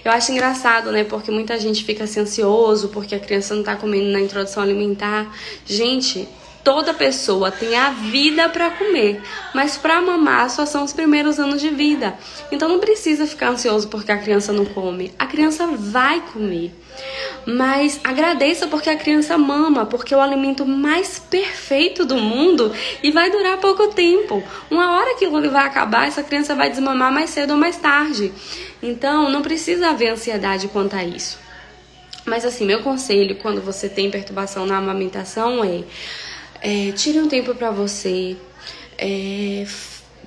Eu 0.04 0.12
acho 0.12 0.32
engraçado, 0.32 0.92
né? 0.92 1.04
Porque 1.04 1.30
muita 1.30 1.60
gente 1.60 1.84
fica 1.84 2.06
assim, 2.06 2.22
ansioso 2.22 2.90
porque 2.90 3.14
a 3.14 3.20
criança 3.20 3.54
não 3.54 3.64
tá 3.64 3.76
comendo 3.76 4.12
na 4.12 4.20
introdução 4.20 4.64
alimentar. 4.64 5.32
Gente, 5.66 6.28
Toda 6.63 6.93
pessoa 6.93 7.52
tem 7.52 7.76
a 7.76 7.89
vida 7.89 8.47
para 8.47 8.71
comer, 8.71 9.21
mas 9.54 9.76
para 9.76 10.02
mamar 10.02 10.49
só 10.49 10.65
são 10.65 10.86
os 10.86 10.93
primeiros 10.93 11.38
anos 11.38 11.60
de 11.60 11.69
vida. 11.69 12.17
Então 12.52 12.69
não 12.69 12.80
precisa 12.80 13.28
ficar 13.28 13.49
ansioso 13.49 13.89
porque 13.89 14.12
a 14.12 14.17
criança 14.17 14.54
não 14.54 14.63
come. 14.63 15.13
A 15.19 15.26
criança 15.26 15.67
vai 15.67 16.21
comer. 16.21 16.73
Mas 17.45 17.99
agradeça 18.02 18.67
porque 18.67 18.89
a 18.89 18.95
criança 18.95 19.38
mama, 19.38 19.86
porque 19.86 20.13
é 20.13 20.17
o 20.17 20.21
alimento 20.21 20.65
mais 20.65 21.19
perfeito 21.19 22.06
do 22.06 22.15
mundo 22.15 22.71
e 23.02 23.12
vai 23.12 23.30
durar 23.30 23.58
pouco 23.58 23.89
tempo. 23.89 24.41
Uma 24.71 24.97
hora 24.97 25.15
que 25.15 25.26
ele 25.26 25.49
vai 25.49 25.65
acabar, 25.65 26.08
essa 26.08 26.23
criança 26.23 26.56
vai 26.56 26.69
desmamar 26.69 27.12
mais 27.12 27.32
cedo 27.32 27.52
ou 27.52 27.58
mais 27.58 27.76
tarde. 27.76 28.32
Então 28.82 29.30
não 29.30 29.41
precisa 29.41 29.89
haver 29.89 30.12
ansiedade 30.12 30.69
quanto 30.69 30.95
a 30.95 31.04
isso. 31.04 31.38
Mas 32.26 32.45
assim, 32.45 32.65
meu 32.65 32.82
conselho 32.82 33.36
quando 33.36 33.60
você 33.60 33.89
tem 33.89 34.10
perturbação 34.10 34.65
na 34.65 34.78
amamentação 34.78 35.62
é 35.62 35.84
é, 36.63 36.93
tire 36.93 37.19
um 37.19 37.28
tempo 37.28 37.54
para 37.54 37.69
você. 37.69 38.38
É, 38.97 39.67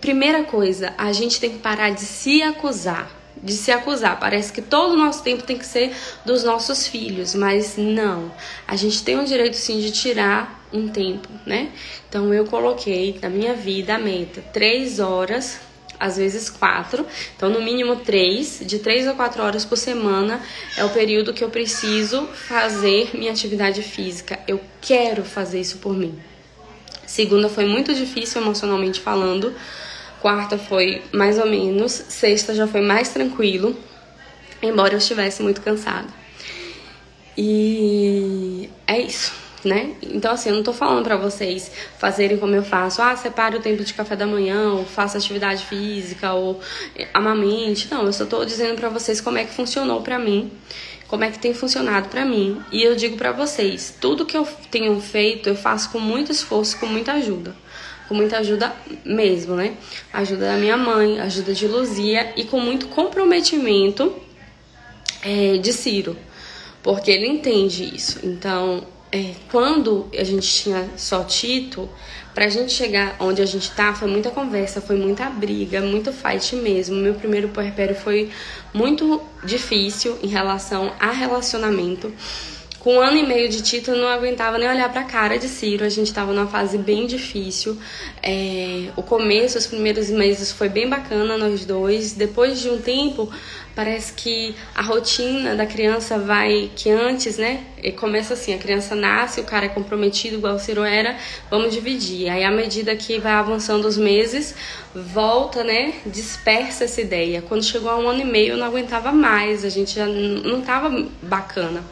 primeira 0.03 0.45
coisa, 0.45 0.93
a 0.99 1.11
gente 1.11 1.41
tem 1.41 1.51
que 1.51 1.59
parar 1.59 1.91
de 1.91 2.03
se 2.03 2.43
acusar. 2.43 3.11
De 3.43 3.55
se 3.55 3.73
acusar. 3.73 4.21
Parece 4.21 4.53
que 4.53 4.61
todo 4.61 4.93
o 4.93 4.97
nosso 4.97 5.23
tempo 5.23 5.43
tem 5.43 5.57
que 5.57 5.65
ser 5.65 5.95
dos 6.27 6.45
nossos 6.45 6.87
filhos, 6.87 7.35
mas 7.35 7.77
não. 7.79 8.31
A 8.69 8.77
gente 8.77 9.03
tem 9.03 9.19
o 9.19 9.25
direito 9.25 9.57
sim 9.57 9.81
de 9.81 9.91
tirar 9.91 10.67
um 10.73 10.89
tempo, 10.89 11.29
né? 11.47 11.71
Então 12.09 12.33
eu 12.35 12.45
coloquei 12.45 13.19
na 13.23 13.31
minha 13.31 13.55
vida 13.55 13.95
a 13.95 13.99
meta: 13.99 14.43
três 14.53 14.99
horas 14.99 15.59
às 15.99 16.17
vezes 16.17 16.51
quatro. 16.51 17.07
Então, 17.37 17.49
no 17.49 17.61
mínimo 17.63 17.97
três, 17.97 18.61
de 18.65 18.79
três 18.79 19.07
a 19.07 19.15
quatro 19.15 19.43
horas 19.43 19.65
por 19.65 19.77
semana 19.77 20.41
é 20.77 20.85
o 20.85 20.91
período 20.91 21.33
que 21.33 21.43
eu 21.43 21.51
preciso 21.51 22.27
fazer 22.27 23.11
minha 23.15 23.31
atividade 23.31 23.83
física. 23.83 24.39
Eu 24.47 24.61
quero 24.81 25.25
fazer 25.25 25.61
isso 25.61 25.79
por 25.79 25.95
mim. 25.97 26.19
Segunda 27.07 27.49
foi 27.49 27.67
muito 27.67 27.95
difícil 27.95 28.43
emocionalmente 28.43 29.01
falando. 29.01 29.55
Quarta 30.21 30.59
foi 30.59 31.03
mais 31.13 31.39
ou 31.39 31.47
menos. 31.47 31.93
Sexta 31.93 32.55
já 32.55 32.67
foi 32.67 32.81
mais 32.81 33.11
tranquilo, 33.11 33.77
embora 34.63 34.95
eu 34.95 34.99
estivesse 34.99 35.43
muito 35.43 35.61
cansada. 35.61 36.09
E 37.39 38.69
é 38.87 38.99
isso 38.99 39.46
né? 39.67 39.95
Então, 40.03 40.33
assim, 40.33 40.51
eu 40.51 40.57
não 40.57 40.63
tô 40.63 40.73
falando 40.73 41.05
para 41.05 41.17
vocês 41.17 41.71
fazerem 41.99 42.39
como 42.39 42.55
eu 42.55 42.63
faço, 42.63 43.03
ah, 43.03 43.15
separe 43.17 43.57
o 43.57 43.61
tempo 43.61 43.85
de 43.85 43.93
café 43.93 44.17
da 44.17 44.27
manhã, 44.27 44.73
ou 44.73 44.85
faça 44.85 45.19
atividade 45.19 45.65
física, 45.67 46.33
ou 46.33 46.61
amamente. 47.13 47.89
Não, 47.91 48.07
eu 48.07 48.13
só 48.13 48.25
tô 48.25 48.45
dizendo 48.45 48.77
para 48.77 48.89
vocês 48.89 49.21
como 49.21 49.39
é 49.39 49.45
que 49.45 49.53
funcionou 49.53 50.01
para 50.01 50.19
mim, 50.19 50.51
como 51.09 51.25
é 51.25 51.31
que 51.31 51.39
tem 51.39 51.53
funcionado 51.53 52.09
para 52.09 52.25
mim. 52.25 52.61
E 52.73 52.83
eu 52.83 52.95
digo 52.95 53.17
para 53.17 53.33
vocês, 53.33 53.95
tudo 54.01 54.25
que 54.25 54.37
eu 54.37 54.47
tenho 54.71 54.99
feito, 55.01 55.49
eu 55.49 55.57
faço 55.57 55.91
com 55.91 55.99
muito 55.99 56.33
esforço, 56.33 56.79
com 56.79 56.87
muita 56.87 57.13
ajuda. 57.13 57.55
Com 58.09 58.15
muita 58.15 58.39
ajuda 58.39 58.73
mesmo, 59.05 59.57
né? 59.57 59.77
Ajuda 60.13 60.53
da 60.53 60.57
minha 60.57 60.77
mãe, 60.77 61.19
ajuda 61.19 61.53
de 61.53 61.67
Luzia 61.67 62.33
e 62.37 62.45
com 62.45 62.61
muito 62.61 62.87
comprometimento 62.87 64.15
é, 65.23 65.59
de 65.59 65.73
Ciro 65.73 66.17
porque 66.87 67.11
ele 67.11 67.27
entende 67.27 67.97
isso. 67.97 68.21
Então, 68.23 68.87
é, 69.17 69.35
quando 69.51 70.09
a 70.13 70.23
gente 70.23 70.47
tinha 70.47 70.91
só 70.95 71.25
Tito, 71.25 71.89
pra 72.35 72.51
gente 72.51 72.71
chegar 72.71 73.17
onde 73.19 73.41
a 73.41 73.47
gente 73.47 73.71
tá, 73.71 73.95
foi 73.95 74.09
muita 74.09 74.31
conversa, 74.31 74.79
foi 74.79 74.97
muita 74.97 75.31
briga, 75.31 75.81
muito 75.81 76.13
fight 76.13 76.55
mesmo. 76.55 76.95
Meu 76.97 77.15
primeiro 77.15 77.49
puerpério 77.49 77.97
foi 77.97 78.31
muito 78.75 79.23
difícil 79.43 80.19
em 80.23 80.27
relação 80.27 80.93
a 81.01 81.13
relacionamento. 81.13 82.13
Com 82.87 82.99
um 82.99 83.01
ano 83.01 83.17
e 83.17 83.27
meio 83.27 83.49
de 83.49 83.83
eu 83.85 83.97
não 83.97 84.07
aguentava 84.07 84.59
nem 84.59 84.69
olhar 84.69 84.89
pra 84.93 85.03
cara 85.03 85.41
de 85.41 85.49
Ciro. 85.49 85.85
A 85.85 85.89
gente 85.89 86.15
tava 86.15 86.33
numa 86.33 86.47
fase 86.47 86.79
bem 86.79 87.05
difícil. 87.05 87.77
É, 88.23 88.91
o 88.95 89.03
começo, 89.03 89.59
os 89.59 89.67
primeiros 89.67 90.09
meses, 90.09 90.53
foi 90.53 90.69
bem 90.69 90.89
bacana, 90.89 91.37
nós 91.37 91.65
dois. 91.65 92.13
Depois 92.13 92.61
de 92.61 92.71
um 92.71 92.81
tempo, 92.81 93.29
parece 93.75 94.13
que 94.13 94.55
a 94.73 94.83
rotina 94.83 95.57
da 95.57 95.67
criança 95.67 96.17
vai 96.17 96.71
que 96.77 96.89
antes, 96.89 97.37
né? 97.39 97.65
Começa 97.99 98.35
assim, 98.35 98.55
a 98.55 98.59
criança 98.59 98.95
nasce, 98.95 99.41
o 99.41 99.45
cara 99.45 99.67
é 99.67 99.69
comprometido 99.69 100.37
igual 100.37 100.55
o 100.55 100.59
Ciro 100.61 100.85
era, 100.85 101.17
vamos 101.51 101.75
dividir. 101.75 102.29
Aí 102.29 102.45
à 102.45 102.53
medida 102.53 102.95
que 102.95 103.19
vai 103.19 103.33
avançando 103.33 103.87
os 103.87 103.99
meses, 103.99 104.55
volta, 104.95 105.65
né? 105.65 105.95
Dispersa 106.07 106.85
essa 106.85 107.01
ideia. 107.01 107.43
Quando 107.43 107.65
chegou 107.65 107.91
a 107.91 107.99
um 107.99 108.09
ano 108.09 108.21
e 108.21 108.25
meio, 108.25 108.53
eu 108.53 108.57
não 108.57 108.67
aguentava 108.67 109.11
mais, 109.11 109.65
a 109.65 109.69
gente 109.69 109.97
já 109.97 110.07
não 110.07 110.61
tava 110.61 111.05
bacana. 111.21 111.83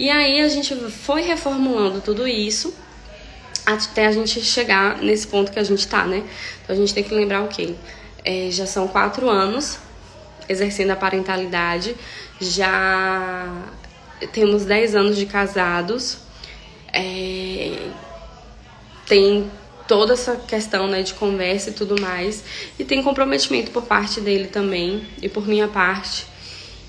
E 0.00 0.08
aí 0.08 0.40
a 0.40 0.48
gente 0.48 0.74
foi 0.74 1.20
reformulando 1.20 2.00
tudo 2.00 2.26
isso 2.26 2.74
até 3.66 4.06
a 4.06 4.12
gente 4.12 4.40
chegar 4.40 4.96
nesse 4.96 5.26
ponto 5.26 5.52
que 5.52 5.58
a 5.58 5.62
gente 5.62 5.86
tá, 5.86 6.06
né? 6.06 6.24
Então 6.64 6.74
a 6.74 6.78
gente 6.78 6.94
tem 6.94 7.04
que 7.04 7.14
lembrar 7.14 7.42
o 7.42 7.48
quê? 7.48 7.74
É, 8.24 8.48
já 8.50 8.64
são 8.64 8.88
quatro 8.88 9.28
anos 9.28 9.78
exercendo 10.48 10.92
a 10.92 10.96
parentalidade. 10.96 11.94
Já 12.40 13.46
temos 14.32 14.64
10 14.64 14.94
anos 14.94 15.18
de 15.18 15.26
casados. 15.26 16.16
É, 16.94 17.90
tem 19.06 19.50
toda 19.86 20.14
essa 20.14 20.34
questão 20.34 20.88
né, 20.88 21.02
de 21.02 21.12
conversa 21.12 21.68
e 21.68 21.72
tudo 21.74 22.00
mais. 22.00 22.42
E 22.78 22.86
tem 22.86 23.02
comprometimento 23.02 23.70
por 23.70 23.82
parte 23.82 24.18
dele 24.18 24.46
também 24.46 25.06
e 25.20 25.28
por 25.28 25.46
minha 25.46 25.68
parte. 25.68 26.29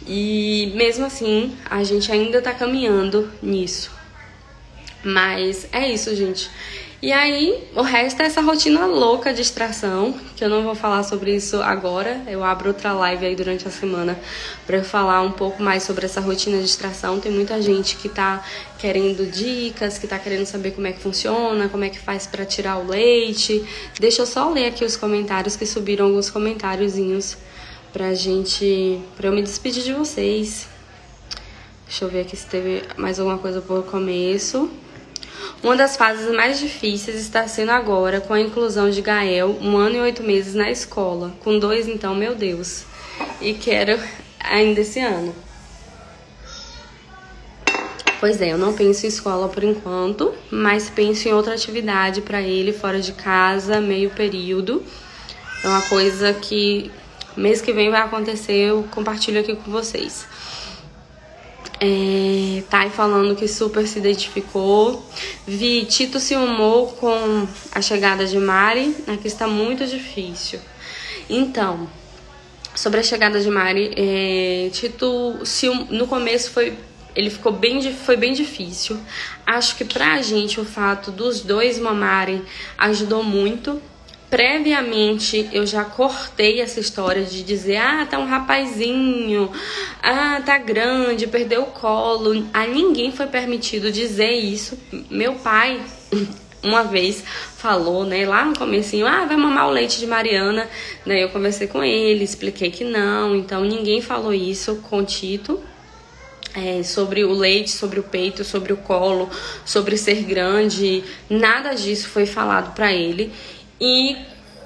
E 0.08 0.72
mesmo 0.76 1.06
assim, 1.06 1.56
a 1.70 1.84
gente 1.84 2.12
ainda 2.12 2.42
tá 2.42 2.54
caminhando 2.54 3.32
nisso. 3.42 3.92
Mas 5.04 5.68
é 5.72 5.92
isso, 5.92 6.16
gente. 6.16 6.50
E 7.04 7.12
aí, 7.12 7.68
o 7.76 7.82
resto 7.82 8.22
é 8.22 8.28
essa 8.28 8.42
rotina 8.42 8.86
louca 8.86 9.34
de 9.34 9.42
extração, 9.42 10.14
que 10.36 10.44
eu 10.44 10.50
não 10.50 10.62
vou 10.62 10.76
falar 10.76 11.02
sobre 11.02 11.36
isso 11.36 11.60
agora. 11.60 12.22
Eu 12.28 12.44
abro 12.44 12.68
outra 12.68 12.94
live 12.94 13.26
aí 13.26 13.36
durante 13.36 13.68
a 13.68 13.72
semana 13.72 14.20
para 14.68 14.84
falar 14.84 15.24
um 15.24 15.32
pouco 15.32 15.64
mais 15.64 15.82
sobre 15.82 16.06
essa 16.06 16.22
rotina 16.22 16.60
de 16.60 16.66
extração. 16.66 17.20
Tem 17.20 17.32
muita 17.32 17.60
gente 17.60 17.96
que 17.96 18.08
tá 18.08 18.46
querendo 18.78 19.26
dicas, 19.26 19.98
que 19.98 20.06
tá 20.06 20.20
querendo 20.20 20.46
saber 20.46 20.72
como 20.72 20.86
é 20.86 20.92
que 20.92 21.00
funciona, 21.00 21.68
como 21.70 21.84
é 21.84 21.90
que 21.90 21.98
faz 21.98 22.28
para 22.28 22.46
tirar 22.46 22.78
o 22.78 22.88
leite. 22.88 23.66
Deixa 24.00 24.22
eu 24.22 24.28
só 24.28 24.48
ler 24.52 24.68
aqui 24.68 24.86
os 24.86 24.96
comentários 24.96 25.56
que 25.56 25.66
subiram 25.66 26.06
alguns 26.06 26.30
comentáriozinhos 26.30 27.36
pra 27.91 28.13
gente, 28.13 29.01
para 29.15 29.27
eu 29.27 29.34
me 29.34 29.41
despedir 29.41 29.84
de 29.84 29.93
vocês. 29.93 30.67
Deixa 31.86 32.06
eu 32.06 32.10
ver 32.10 32.21
aqui 32.21 32.38
se 32.38 32.45
teve 32.45 32.84
mais 32.97 33.19
alguma 33.19 33.38
coisa 33.38 33.62
por 33.62 33.84
começo. 33.84 34.69
Uma 35.62 35.75
das 35.75 35.97
fases 35.97 36.34
mais 36.34 36.60
difíceis 36.60 37.19
está 37.19 37.47
sendo 37.47 37.71
agora 37.71 38.21
com 38.21 38.34
a 38.34 38.39
inclusão 38.39 38.89
de 38.89 39.01
Gael, 39.01 39.58
um 39.62 39.77
ano 39.77 39.97
e 39.97 39.99
oito 39.99 40.23
meses 40.23 40.56
na 40.56 40.71
escola. 40.71 41.34
Com 41.43 41.60
dois, 41.60 41.88
então, 41.88 42.15
meu 42.15 42.34
Deus. 42.34 42.84
E 43.39 43.54
quero 43.54 43.99
ainda 44.39 44.82
esse 44.82 44.99
ano. 44.99 45.36
Pois 48.19 48.39
é, 48.39 48.54
eu 48.54 48.58
não 48.58 48.73
penso 48.73 49.06
em 49.06 49.10
escola 49.10 49.49
por 49.49 49.63
enquanto, 49.63 50.34
mas 50.51 50.89
penso 50.89 51.27
em 51.27 51.34
outra 51.34 51.56
atividade 51.56 52.21
para 52.21 52.41
ele 52.41 52.71
fora 52.71 53.01
de 53.01 53.13
casa, 53.13 53.82
meio 53.82 54.12
período. 54.12 54.84
É 55.63 55.67
uma 55.67 55.82
coisa 55.82 56.34
que 56.34 56.91
mês 57.36 57.62
que 57.62 57.72
vem 57.72 57.89
vai 57.89 58.02
acontecer, 58.02 58.54
eu 58.54 58.84
compartilho 58.91 59.39
aqui 59.39 59.56
com 59.56 59.72
vocês. 59.72 60.26
É, 61.80 62.62
Thay 62.70 62.91
falando 62.91 63.36
que 63.36 63.48
super 63.48 63.88
se 63.88 63.98
identificou. 63.98 65.04
Vi 65.48 65.86
Tito 65.86 66.20
se 66.20 66.36
humou 66.36 66.88
com 66.94 67.48
a 67.72 67.82
chegada 67.82 68.26
de 68.26 68.38
Mari. 68.38 68.96
Aqui 69.08 69.28
está 69.28 69.48
muito 69.48 69.86
difícil. 69.88 70.60
Então, 71.28 71.89
sobre 72.76 73.00
a 73.00 73.04
chegada 73.04 73.39
de 73.39 73.50
Mari, 73.50 73.94
é, 73.98 74.70
Tito 74.72 75.39
se, 75.44 75.67
no 75.67 76.08
começo 76.08 76.52
foi 76.52 76.78
ele 77.15 77.30
ficou 77.30 77.52
bem, 77.52 77.82
foi 77.94 78.15
bem 78.15 78.34
difícil. 78.34 78.98
Acho 79.46 79.76
que 79.76 79.84
pra 79.84 80.22
gente 80.22 80.60
o 80.60 80.65
fato 80.65 81.12
dos 81.12 81.41
dois 81.41 81.78
mamarem 81.78 82.41
ajudou 82.78 83.24
muito. 83.24 83.82
Previamente 84.32 85.50
eu 85.52 85.67
já 85.67 85.84
cortei 85.84 86.62
essa 86.62 86.80
história 86.80 87.26
de 87.26 87.44
dizer: 87.44 87.76
ah, 87.76 88.08
tá 88.10 88.17
um 88.17 88.26
rapazinho, 88.26 89.52
ah, 90.02 90.41
tá 90.46 90.58
grande, 90.58 91.28
perdeu 91.28 91.63
o 91.63 91.65
colo. 91.65 92.48
A 92.54 92.65
ninguém 92.65 93.12
foi 93.12 93.28
permitido 93.28 93.91
dizer 93.91 94.32
isso. 94.32 94.80
Meu 95.10 95.34
pai 95.34 95.82
uma 96.63 96.84
vez 96.84 97.22
falou, 97.58 98.06
né, 98.06 98.26
lá 98.26 98.46
no 98.46 98.58
comecinho, 98.58 99.06
ah, 99.06 99.26
vai 99.26 99.36
mamar 99.36 99.67
o 99.67 99.72
leite 99.72 100.00
de 100.00 100.08
Mariana. 100.08 100.65
Daí 101.06 101.22
eu 101.22 101.30
conversei 101.30 101.67
com 101.67 101.84
ele, 101.84 102.24
expliquei 102.24 102.72
que 102.72 102.86
não, 102.86 103.36
então 103.36 103.65
ninguém 103.65 104.02
falou 104.02 104.34
isso 104.34 104.78
com 104.89 105.04
Tito. 105.04 105.60
É, 106.54 106.84
sobre 106.84 107.24
o 107.24 107.32
leite, 107.32 107.72
sobre 107.72 107.98
o 107.98 108.04
peito, 108.04 108.44
sobre 108.44 108.74
o 108.74 108.78
colo, 108.78 109.30
sobre 109.65 109.96
ser 109.96 110.22
grande, 110.24 111.02
nada 111.30 111.74
disso 111.74 112.10
foi 112.10 112.26
falado 112.26 112.76
para 112.76 112.91
ele. 112.91 113.32
E 113.82 114.15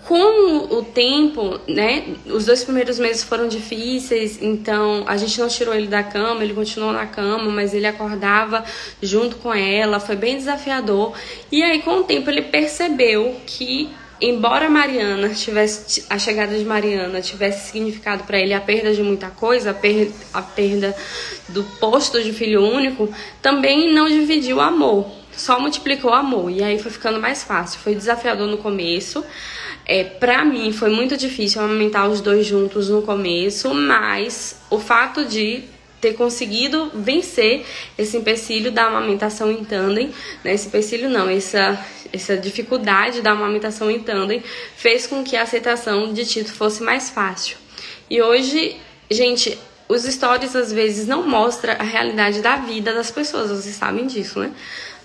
com 0.06 0.78
o 0.78 0.84
tempo, 0.84 1.60
né, 1.68 2.04
os 2.28 2.46
dois 2.46 2.64
primeiros 2.64 3.00
meses 3.00 3.24
foram 3.24 3.48
difíceis, 3.48 4.40
então 4.40 5.04
a 5.08 5.18
gente 5.18 5.40
não 5.40 5.48
tirou 5.48 5.74
ele 5.74 5.88
da 5.88 6.04
cama, 6.04 6.44
ele 6.44 6.54
continuou 6.54 6.94
na 6.94 7.08
cama, 7.08 7.50
mas 7.50 7.74
ele 7.74 7.88
acordava 7.88 8.64
junto 9.02 9.38
com 9.38 9.52
ela, 9.52 10.00
foi 10.00 10.16
bem 10.16 10.38
desafiador. 10.38 11.14
E 11.52 11.64
aí 11.64 11.82
com 11.82 12.02
o 12.02 12.04
tempo 12.04 12.30
ele 12.30 12.44
percebeu 12.44 13.36
que 13.48 13.90
embora 14.22 14.70
Mariana 14.70 15.30
tivesse 15.30 16.06
a 16.10 16.18
chegada 16.20 16.58
de 16.58 16.64
Mariana 16.64 17.20
tivesse 17.20 17.72
significado 17.72 18.24
para 18.26 18.40
ele 18.40 18.54
a 18.54 18.62
perda 18.62 18.94
de 18.94 19.02
muita 19.02 19.30
coisa, 19.30 19.72
a, 19.72 19.74
per, 19.74 20.12
a 20.34 20.42
perda 20.42 20.96
do 21.50 21.64
posto 21.64 22.22
de 22.22 22.32
filho 22.32 22.64
único, 22.64 23.10
também 23.42 23.92
não 23.92 24.08
dividiu 24.08 24.58
o 24.58 24.62
amor, 24.62 25.10
só 25.36 25.60
multiplicou 25.60 26.12
o 26.12 26.14
amor. 26.14 26.50
E 26.52 26.64
aí 26.64 26.80
foi 26.80 26.92
ficando 26.92 27.20
mais 27.20 27.44
fácil. 27.44 27.80
Foi 27.80 27.96
desafiador 27.96 28.48
no 28.48 28.58
começo. 28.58 29.24
É, 29.86 30.04
pra 30.04 30.44
mim 30.44 30.72
foi 30.72 30.90
muito 30.90 31.16
difícil 31.16 31.62
amamentar 31.62 32.10
os 32.10 32.20
dois 32.20 32.46
juntos 32.46 32.90
no 32.90 33.04
começo, 33.04 33.74
mas 33.74 34.60
o 34.70 34.80
fato 34.80 35.26
de 35.26 35.64
ter 36.02 36.14
conseguido 36.14 36.92
vencer 36.94 37.66
esse 37.98 38.18
empecilho 38.18 38.72
da 38.72 38.86
amamentação 38.86 39.52
em 39.52 39.64
tandem, 39.64 40.12
né? 40.44 40.54
Esse 40.54 40.68
empecilho 40.68 41.10
não, 41.10 41.30
essa, 41.30 41.84
essa 42.12 42.38
dificuldade 42.38 43.22
da 43.22 43.32
amamentação 43.32 43.90
em 43.90 44.00
tandem 44.00 44.44
fez 44.76 45.08
com 45.08 45.24
que 45.24 45.36
a 45.36 45.44
aceitação 45.44 46.14
de 46.14 46.26
Tito 46.26 46.54
fosse 46.54 46.84
mais 46.84 47.10
fácil. 47.10 47.58
E 48.10 48.22
hoje, 48.22 48.78
gente, 49.10 49.58
os 49.88 50.04
stories 50.04 50.56
às 50.56 50.72
vezes 50.72 51.08
não 51.08 51.28
mostram 51.28 51.74
a 51.74 51.84
realidade 51.84 52.42
da 52.42 52.56
vida 52.58 52.94
das 52.94 53.10
pessoas, 53.10 53.50
vocês 53.50 53.76
sabem 53.76 54.06
disso, 54.06 54.40
né? 54.40 54.52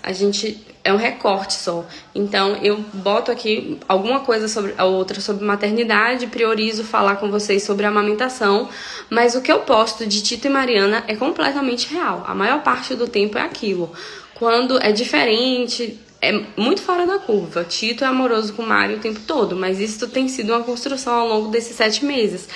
A 0.03 0.11
gente 0.11 0.65
é 0.83 0.91
um 0.91 0.97
recorte 0.97 1.53
só. 1.53 1.85
Então 2.13 2.55
eu 2.57 2.77
boto 2.93 3.31
aqui 3.31 3.79
alguma 3.87 4.21
coisa 4.21 4.47
sobre 4.47 4.73
a 4.77 4.85
outra 4.85 5.21
sobre 5.21 5.45
maternidade, 5.45 6.27
priorizo 6.27 6.83
falar 6.83 7.17
com 7.17 7.29
vocês 7.29 7.63
sobre 7.63 7.85
amamentação, 7.85 8.69
mas 9.09 9.35
o 9.35 9.41
que 9.41 9.51
eu 9.51 9.59
posto 9.59 10.05
de 10.05 10.21
Tito 10.21 10.47
e 10.47 10.49
Mariana 10.49 11.03
é 11.07 11.15
completamente 11.15 11.93
real. 11.93 12.23
A 12.27 12.33
maior 12.33 12.63
parte 12.63 12.95
do 12.95 13.07
tempo 13.07 13.37
é 13.37 13.41
aquilo. 13.41 13.91
Quando 14.35 14.81
é 14.81 14.91
diferente, 14.91 15.99
é 16.21 16.31
muito 16.57 16.81
fora 16.81 17.05
da 17.05 17.19
curva. 17.19 17.63
Tito 17.63 18.03
é 18.03 18.07
amoroso 18.07 18.53
com 18.53 18.63
Mário 18.63 18.97
o 18.97 18.99
tempo 18.99 19.19
todo, 19.25 19.55
mas 19.55 19.79
isso 19.79 20.07
tem 20.07 20.27
sido 20.27 20.53
uma 20.53 20.63
construção 20.63 21.13
ao 21.13 21.27
longo 21.27 21.49
desses 21.49 21.75
sete 21.75 22.05
meses. 22.05 22.47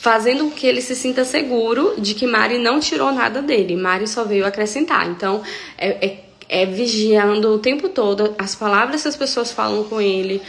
Fazendo 0.00 0.44
com 0.44 0.50
que 0.50 0.66
ele 0.66 0.82
se 0.82 0.94
sinta 0.94 1.24
seguro 1.24 1.94
de 1.96 2.12
que 2.12 2.26
Mari 2.26 2.58
não 2.58 2.78
tirou 2.78 3.10
nada 3.10 3.40
dele. 3.40 3.74
Mari 3.74 4.06
só 4.06 4.22
veio 4.22 4.44
acrescentar. 4.44 5.08
Então, 5.08 5.42
é, 5.78 6.06
é 6.06 6.23
é, 6.48 6.66
vigiando 6.66 7.52
o 7.52 7.58
tempo 7.58 7.88
todo 7.88 8.34
as 8.38 8.54
palavras 8.54 9.02
que 9.02 9.08
as 9.08 9.16
pessoas 9.16 9.50
falam 9.50 9.84
com 9.84 10.00
ele, 10.00 10.42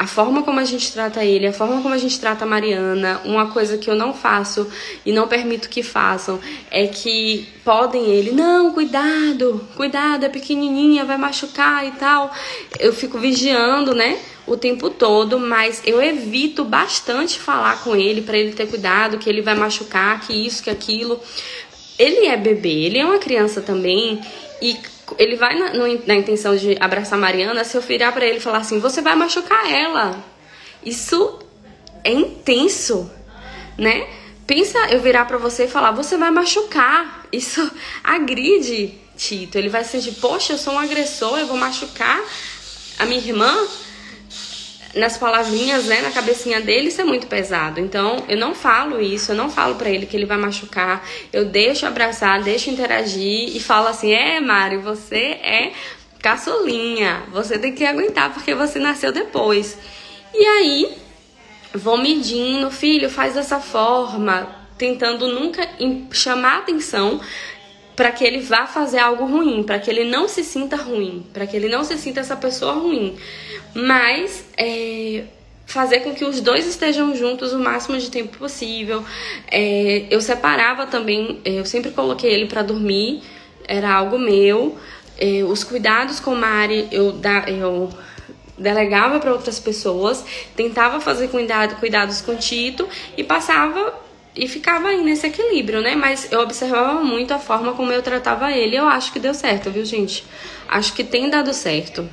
a 0.00 0.06
forma 0.06 0.42
como 0.42 0.58
a 0.58 0.64
gente 0.64 0.90
trata 0.90 1.22
ele, 1.22 1.46
a 1.46 1.52
forma 1.52 1.82
como 1.82 1.92
a 1.92 1.98
gente 1.98 2.18
trata 2.18 2.46
a 2.46 2.48
Mariana. 2.48 3.20
Uma 3.22 3.50
coisa 3.50 3.76
que 3.76 3.90
eu 3.90 3.94
não 3.94 4.14
faço 4.14 4.66
e 5.04 5.12
não 5.12 5.28
permito 5.28 5.68
que 5.68 5.82
façam 5.82 6.40
é 6.70 6.86
que 6.86 7.46
podem 7.62 8.06
ele, 8.06 8.32
não, 8.32 8.72
cuidado, 8.72 9.60
cuidado, 9.76 10.24
é 10.24 10.30
pequenininha, 10.30 11.04
vai 11.04 11.18
machucar 11.18 11.86
e 11.86 11.90
tal. 11.92 12.30
Eu 12.78 12.94
fico 12.94 13.18
vigiando, 13.18 13.94
né? 13.94 14.18
o 14.46 14.56
tempo 14.56 14.90
todo, 14.90 15.38
mas 15.38 15.80
eu 15.84 16.02
evito 16.02 16.64
bastante 16.64 17.38
falar 17.38 17.84
com 17.84 17.94
ele 17.94 18.22
para 18.22 18.36
ele 18.36 18.52
ter 18.52 18.66
cuidado, 18.66 19.18
que 19.18 19.28
ele 19.28 19.42
vai 19.42 19.54
machucar, 19.54 20.20
que 20.20 20.32
isso, 20.32 20.62
que 20.62 20.70
aquilo. 20.70 21.20
Ele 21.96 22.26
é 22.26 22.36
bebê, 22.36 22.86
ele 22.86 22.98
é 22.98 23.04
uma 23.04 23.18
criança 23.18 23.60
também 23.60 24.20
e 24.60 24.76
ele 25.18 25.36
vai 25.36 25.58
na, 25.58 25.72
no, 25.72 26.06
na 26.06 26.14
intenção 26.14 26.56
de 26.56 26.76
abraçar 26.80 27.18
Mariana, 27.18 27.64
se 27.64 27.76
eu 27.76 27.80
virar 27.80 28.12
para 28.12 28.24
ele 28.24 28.38
e 28.38 28.40
falar 28.40 28.58
assim, 28.58 28.78
você 28.78 29.00
vai 29.00 29.14
machucar 29.14 29.70
ela. 29.70 30.22
Isso 30.84 31.38
é 32.02 32.12
intenso, 32.12 33.10
né? 33.76 34.06
Pensa 34.46 34.78
eu 34.90 35.00
virar 35.00 35.26
para 35.26 35.38
você 35.38 35.64
e 35.64 35.68
falar, 35.68 35.92
você 35.92 36.16
vai 36.16 36.30
machucar. 36.30 37.26
Isso 37.32 37.70
agride 38.02 38.98
Tito. 39.16 39.58
Ele 39.58 39.68
vai 39.68 39.84
sentir, 39.84 40.12
poxa, 40.12 40.54
eu 40.54 40.58
sou 40.58 40.74
um 40.74 40.78
agressor, 40.78 41.38
eu 41.38 41.46
vou 41.46 41.56
machucar 41.56 42.20
a 42.98 43.04
minha 43.04 43.20
irmã 43.20 43.66
nas 44.94 45.16
palavrinhas, 45.16 45.84
né, 45.86 46.00
na 46.00 46.10
cabecinha 46.10 46.60
dele, 46.60 46.88
isso 46.88 47.00
é 47.00 47.04
muito 47.04 47.26
pesado. 47.26 47.80
Então, 47.80 48.24
eu 48.28 48.36
não 48.36 48.54
falo 48.54 49.00
isso, 49.00 49.32
eu 49.32 49.36
não 49.36 49.48
falo 49.48 49.76
para 49.76 49.88
ele 49.88 50.06
que 50.06 50.16
ele 50.16 50.26
vai 50.26 50.36
machucar. 50.36 51.04
Eu 51.32 51.44
deixo 51.44 51.86
abraçar, 51.86 52.42
deixo 52.42 52.70
interagir 52.70 53.56
e 53.56 53.60
falo 53.60 53.88
assim: 53.88 54.12
"É, 54.12 54.40
Mari, 54.40 54.78
você 54.78 55.38
é 55.42 55.72
caçulinha. 56.20 57.22
Você 57.32 57.58
tem 57.58 57.74
que 57.74 57.84
aguentar 57.84 58.32
porque 58.34 58.54
você 58.54 58.78
nasceu 58.78 59.12
depois". 59.12 59.78
E 60.34 60.44
aí, 60.44 60.96
vou 61.74 61.96
medindo, 61.96 62.70
filho, 62.70 63.08
faz 63.08 63.34
dessa 63.34 63.60
forma, 63.60 64.48
tentando 64.76 65.28
nunca 65.28 65.68
chamar 66.10 66.58
atenção 66.58 67.20
para 67.96 68.10
que 68.12 68.24
ele 68.24 68.40
vá 68.40 68.66
fazer 68.66 68.98
algo 68.98 69.24
ruim, 69.24 69.62
para 69.62 69.78
que 69.78 69.90
ele 69.90 70.04
não 70.04 70.28
se 70.28 70.42
sinta 70.42 70.76
ruim, 70.76 71.26
para 71.32 71.46
que 71.46 71.56
ele 71.56 71.68
não 71.68 71.84
se 71.84 71.96
sinta 71.98 72.20
essa 72.20 72.36
pessoa 72.36 72.72
ruim 72.72 73.16
mas 73.74 74.44
é, 74.56 75.24
fazer 75.66 76.00
com 76.00 76.14
que 76.14 76.24
os 76.24 76.40
dois 76.40 76.66
estejam 76.66 77.14
juntos 77.14 77.52
o 77.52 77.58
máximo 77.58 77.98
de 77.98 78.10
tempo 78.10 78.36
possível. 78.38 79.04
É, 79.50 80.06
eu 80.10 80.20
separava 80.20 80.86
também, 80.86 81.40
é, 81.44 81.52
eu 81.52 81.64
sempre 81.64 81.90
coloquei 81.90 82.32
ele 82.32 82.46
para 82.46 82.62
dormir, 82.62 83.22
era 83.66 83.92
algo 83.92 84.18
meu. 84.18 84.76
É, 85.18 85.44
os 85.44 85.62
cuidados 85.62 86.18
com 86.18 86.34
Mari 86.34 86.88
eu, 86.90 87.12
da, 87.12 87.44
eu 87.48 87.90
delegava 88.56 89.18
para 89.20 89.32
outras 89.32 89.60
pessoas, 89.60 90.24
tentava 90.56 91.00
fazer 91.00 91.28
cuidado, 91.28 91.76
cuidados 91.78 92.20
com 92.20 92.34
Tito 92.36 92.88
e 93.16 93.24
passava 93.24 93.94
e 94.34 94.46
ficava 94.46 94.88
aí 94.88 95.02
nesse 95.02 95.26
equilíbrio, 95.26 95.80
né? 95.80 95.94
Mas 95.94 96.30
eu 96.30 96.40
observava 96.40 97.02
muito 97.02 97.34
a 97.34 97.38
forma 97.38 97.72
como 97.72 97.92
eu 97.92 98.02
tratava 98.02 98.52
ele. 98.52 98.76
Eu 98.76 98.86
acho 98.86 99.12
que 99.12 99.18
deu 99.18 99.34
certo, 99.34 99.70
viu, 99.70 99.84
gente? 99.84 100.24
Acho 100.68 100.92
que 100.92 101.02
tem 101.02 101.28
dado 101.28 101.52
certo. 101.52 102.08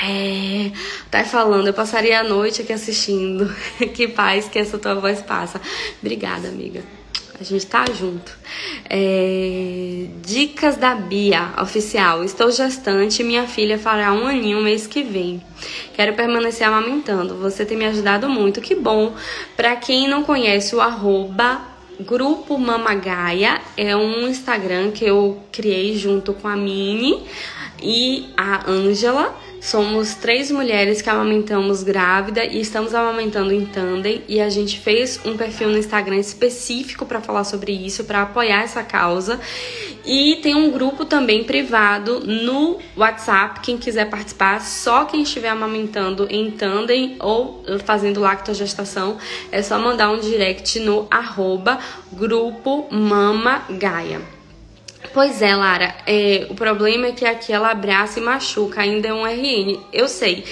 É, 0.00 0.70
tá 1.10 1.24
falando, 1.24 1.66
eu 1.66 1.74
passaria 1.74 2.20
a 2.20 2.24
noite 2.24 2.62
aqui 2.62 2.72
assistindo. 2.72 3.54
que 3.94 4.08
paz 4.08 4.48
que 4.48 4.58
essa 4.58 4.78
tua 4.78 4.94
voz 4.94 5.22
passa. 5.22 5.60
Obrigada, 6.00 6.48
amiga. 6.48 6.97
A 7.40 7.44
gente 7.44 7.66
tá 7.66 7.84
junto. 7.92 8.36
É, 8.90 10.06
dicas 10.24 10.76
da 10.76 10.94
Bia, 10.94 11.52
oficial. 11.62 12.24
Estou 12.24 12.50
gestante 12.50 13.22
minha 13.22 13.46
filha 13.46 13.78
fará 13.78 14.12
um 14.12 14.26
aninho 14.26 14.60
mês 14.60 14.88
que 14.88 15.02
vem. 15.02 15.40
Quero 15.94 16.14
permanecer 16.14 16.66
amamentando. 16.66 17.36
Você 17.36 17.64
tem 17.64 17.76
me 17.76 17.86
ajudado 17.86 18.28
muito. 18.28 18.60
Que 18.60 18.74
bom. 18.74 19.14
Pra 19.56 19.76
quem 19.76 20.08
não 20.08 20.24
conhece 20.24 20.74
o 20.74 20.80
arroba 20.80 21.60
Grupo 22.00 22.56
Mamagaia, 22.58 23.60
é 23.76 23.96
um 23.96 24.28
Instagram 24.28 24.92
que 24.92 25.04
eu 25.04 25.42
criei 25.50 25.96
junto 25.96 26.32
com 26.32 26.46
a 26.46 26.56
Mini 26.56 27.24
e 27.82 28.32
a 28.36 28.70
Ângela. 28.70 29.34
Somos 29.60 30.14
três 30.14 30.50
mulheres 30.50 31.02
que 31.02 31.10
amamentamos 31.10 31.82
grávida 31.82 32.44
e 32.44 32.60
estamos 32.60 32.94
amamentando 32.94 33.52
em 33.52 33.66
tandem 33.66 34.22
e 34.28 34.40
a 34.40 34.48
gente 34.48 34.78
fez 34.78 35.20
um 35.24 35.36
perfil 35.36 35.68
no 35.68 35.76
Instagram 35.76 36.16
específico 36.16 37.04
para 37.04 37.20
falar 37.20 37.44
sobre 37.44 37.72
isso, 37.72 38.04
para 38.04 38.22
apoiar 38.22 38.62
essa 38.62 38.82
causa. 38.84 39.40
E 40.06 40.36
tem 40.42 40.54
um 40.54 40.70
grupo 40.70 41.04
também 41.04 41.42
privado 41.42 42.20
no 42.20 42.78
WhatsApp, 42.96 43.60
quem 43.60 43.76
quiser 43.76 44.08
participar, 44.08 44.60
só 44.60 45.04
quem 45.04 45.22
estiver 45.22 45.48
amamentando 45.48 46.26
em 46.30 46.50
tandem 46.50 47.16
ou 47.18 47.64
fazendo 47.84 48.20
lactogestação, 48.20 49.18
é 49.50 49.60
só 49.60 49.78
mandar 49.78 50.10
um 50.10 50.20
direct 50.20 50.78
no 50.78 51.06
arroba 51.10 51.78
grupo 52.12 52.86
Mama 52.90 53.64
Gaia. 53.70 54.37
Pois 55.12 55.42
é, 55.42 55.54
Lara, 55.54 55.94
é, 56.06 56.46
o 56.50 56.54
problema 56.54 57.08
é 57.08 57.12
que 57.12 57.24
aqui 57.24 57.52
ela 57.52 57.70
abraça 57.70 58.18
e 58.18 58.22
machuca, 58.22 58.80
ainda 58.80 59.08
é 59.08 59.12
um 59.12 59.26
RN, 59.26 59.80
eu 59.92 60.08
sei. 60.08 60.44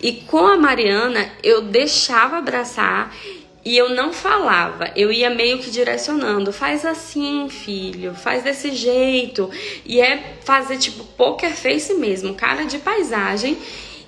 E 0.00 0.12
com 0.12 0.46
a 0.46 0.56
Mariana, 0.56 1.30
eu 1.42 1.62
deixava 1.62 2.38
abraçar 2.38 3.14
e 3.64 3.76
eu 3.76 3.90
não 3.90 4.12
falava, 4.12 4.90
eu 4.96 5.12
ia 5.12 5.30
meio 5.30 5.58
que 5.58 5.70
direcionando, 5.70 6.52
faz 6.52 6.84
assim, 6.84 7.48
filho, 7.48 8.14
faz 8.14 8.42
desse 8.42 8.72
jeito. 8.72 9.50
E 9.86 10.00
é 10.00 10.36
fazer 10.44 10.78
tipo 10.78 11.04
poker 11.04 11.54
face 11.54 11.94
mesmo, 11.94 12.34
cara 12.34 12.64
de 12.64 12.78
paisagem 12.78 13.56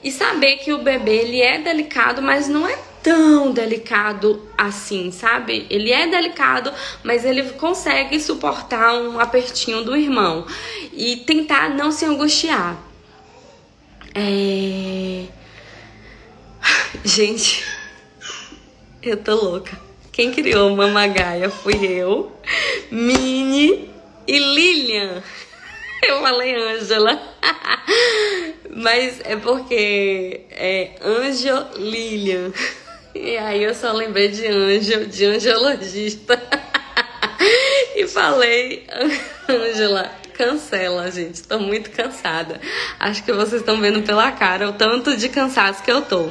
e 0.05 0.11
saber 0.13 0.59
que 0.59 0.73
o 0.73 0.83
bebê 0.83 1.17
ele 1.17 1.41
é 1.41 1.59
delicado, 1.59 2.21
mas 2.21 2.47
não 2.47 2.69
é 2.69 2.77
tão 3.05 3.53
delicado 3.53 4.49
assim, 4.57 5.13
sabe? 5.13 5.67
Ele 5.69 5.93
é 5.93 6.07
delicado, 6.07 6.73
mas 7.03 7.23
ele 7.23 7.43
consegue 7.51 8.19
suportar 8.19 8.95
um 8.95 9.21
apertinho 9.21 9.85
do 9.85 9.95
irmão 9.95 10.47
e 10.91 11.19
tentar 11.19 11.69
não 11.69 11.93
se 11.93 12.07
angustiar. 12.07 12.83
É... 14.15 15.27
Gente, 17.05 17.63
eu 19.03 19.19
tô 19.19 19.35
louca. 19.35 19.79
Quem 20.11 20.33
criou 20.33 20.75
Mamagaia 20.75 21.51
fui 21.51 21.85
eu, 21.85 22.33
Mini 22.91 23.91
e 24.27 24.39
Lilian. 24.39 25.23
Eu 26.07 26.21
falei 26.21 26.55
Ângela. 26.55 27.19
Mas 28.69 29.21
é 29.25 29.37
porque 29.37 30.43
é 30.51 30.91
Anjo 31.03 31.67
Lilian. 31.79 32.53
E 33.15 33.37
aí 33.37 33.63
eu 33.63 33.75
só 33.75 33.93
lembrei 33.93 34.29
de 34.29 34.47
anjo, 34.47 35.07
de 35.07 35.25
angiologista. 35.25 36.43
e 37.95 38.07
falei, 38.09 38.87
Ângela, 39.49 40.11
cancela, 40.33 41.11
gente. 41.11 41.43
Tô 41.45 41.59
muito 41.59 41.91
cansada. 41.91 42.61
Acho 42.99 43.23
que 43.25 43.33
vocês 43.33 43.61
estão 43.61 43.81
vendo 43.81 44.03
pela 44.03 44.33
cara 44.33 44.69
o 44.69 44.73
tanto 44.73 45.17
de 45.17 45.29
cansaço 45.29 45.83
que 45.83 45.91
eu 45.91 46.03
tô. 46.03 46.29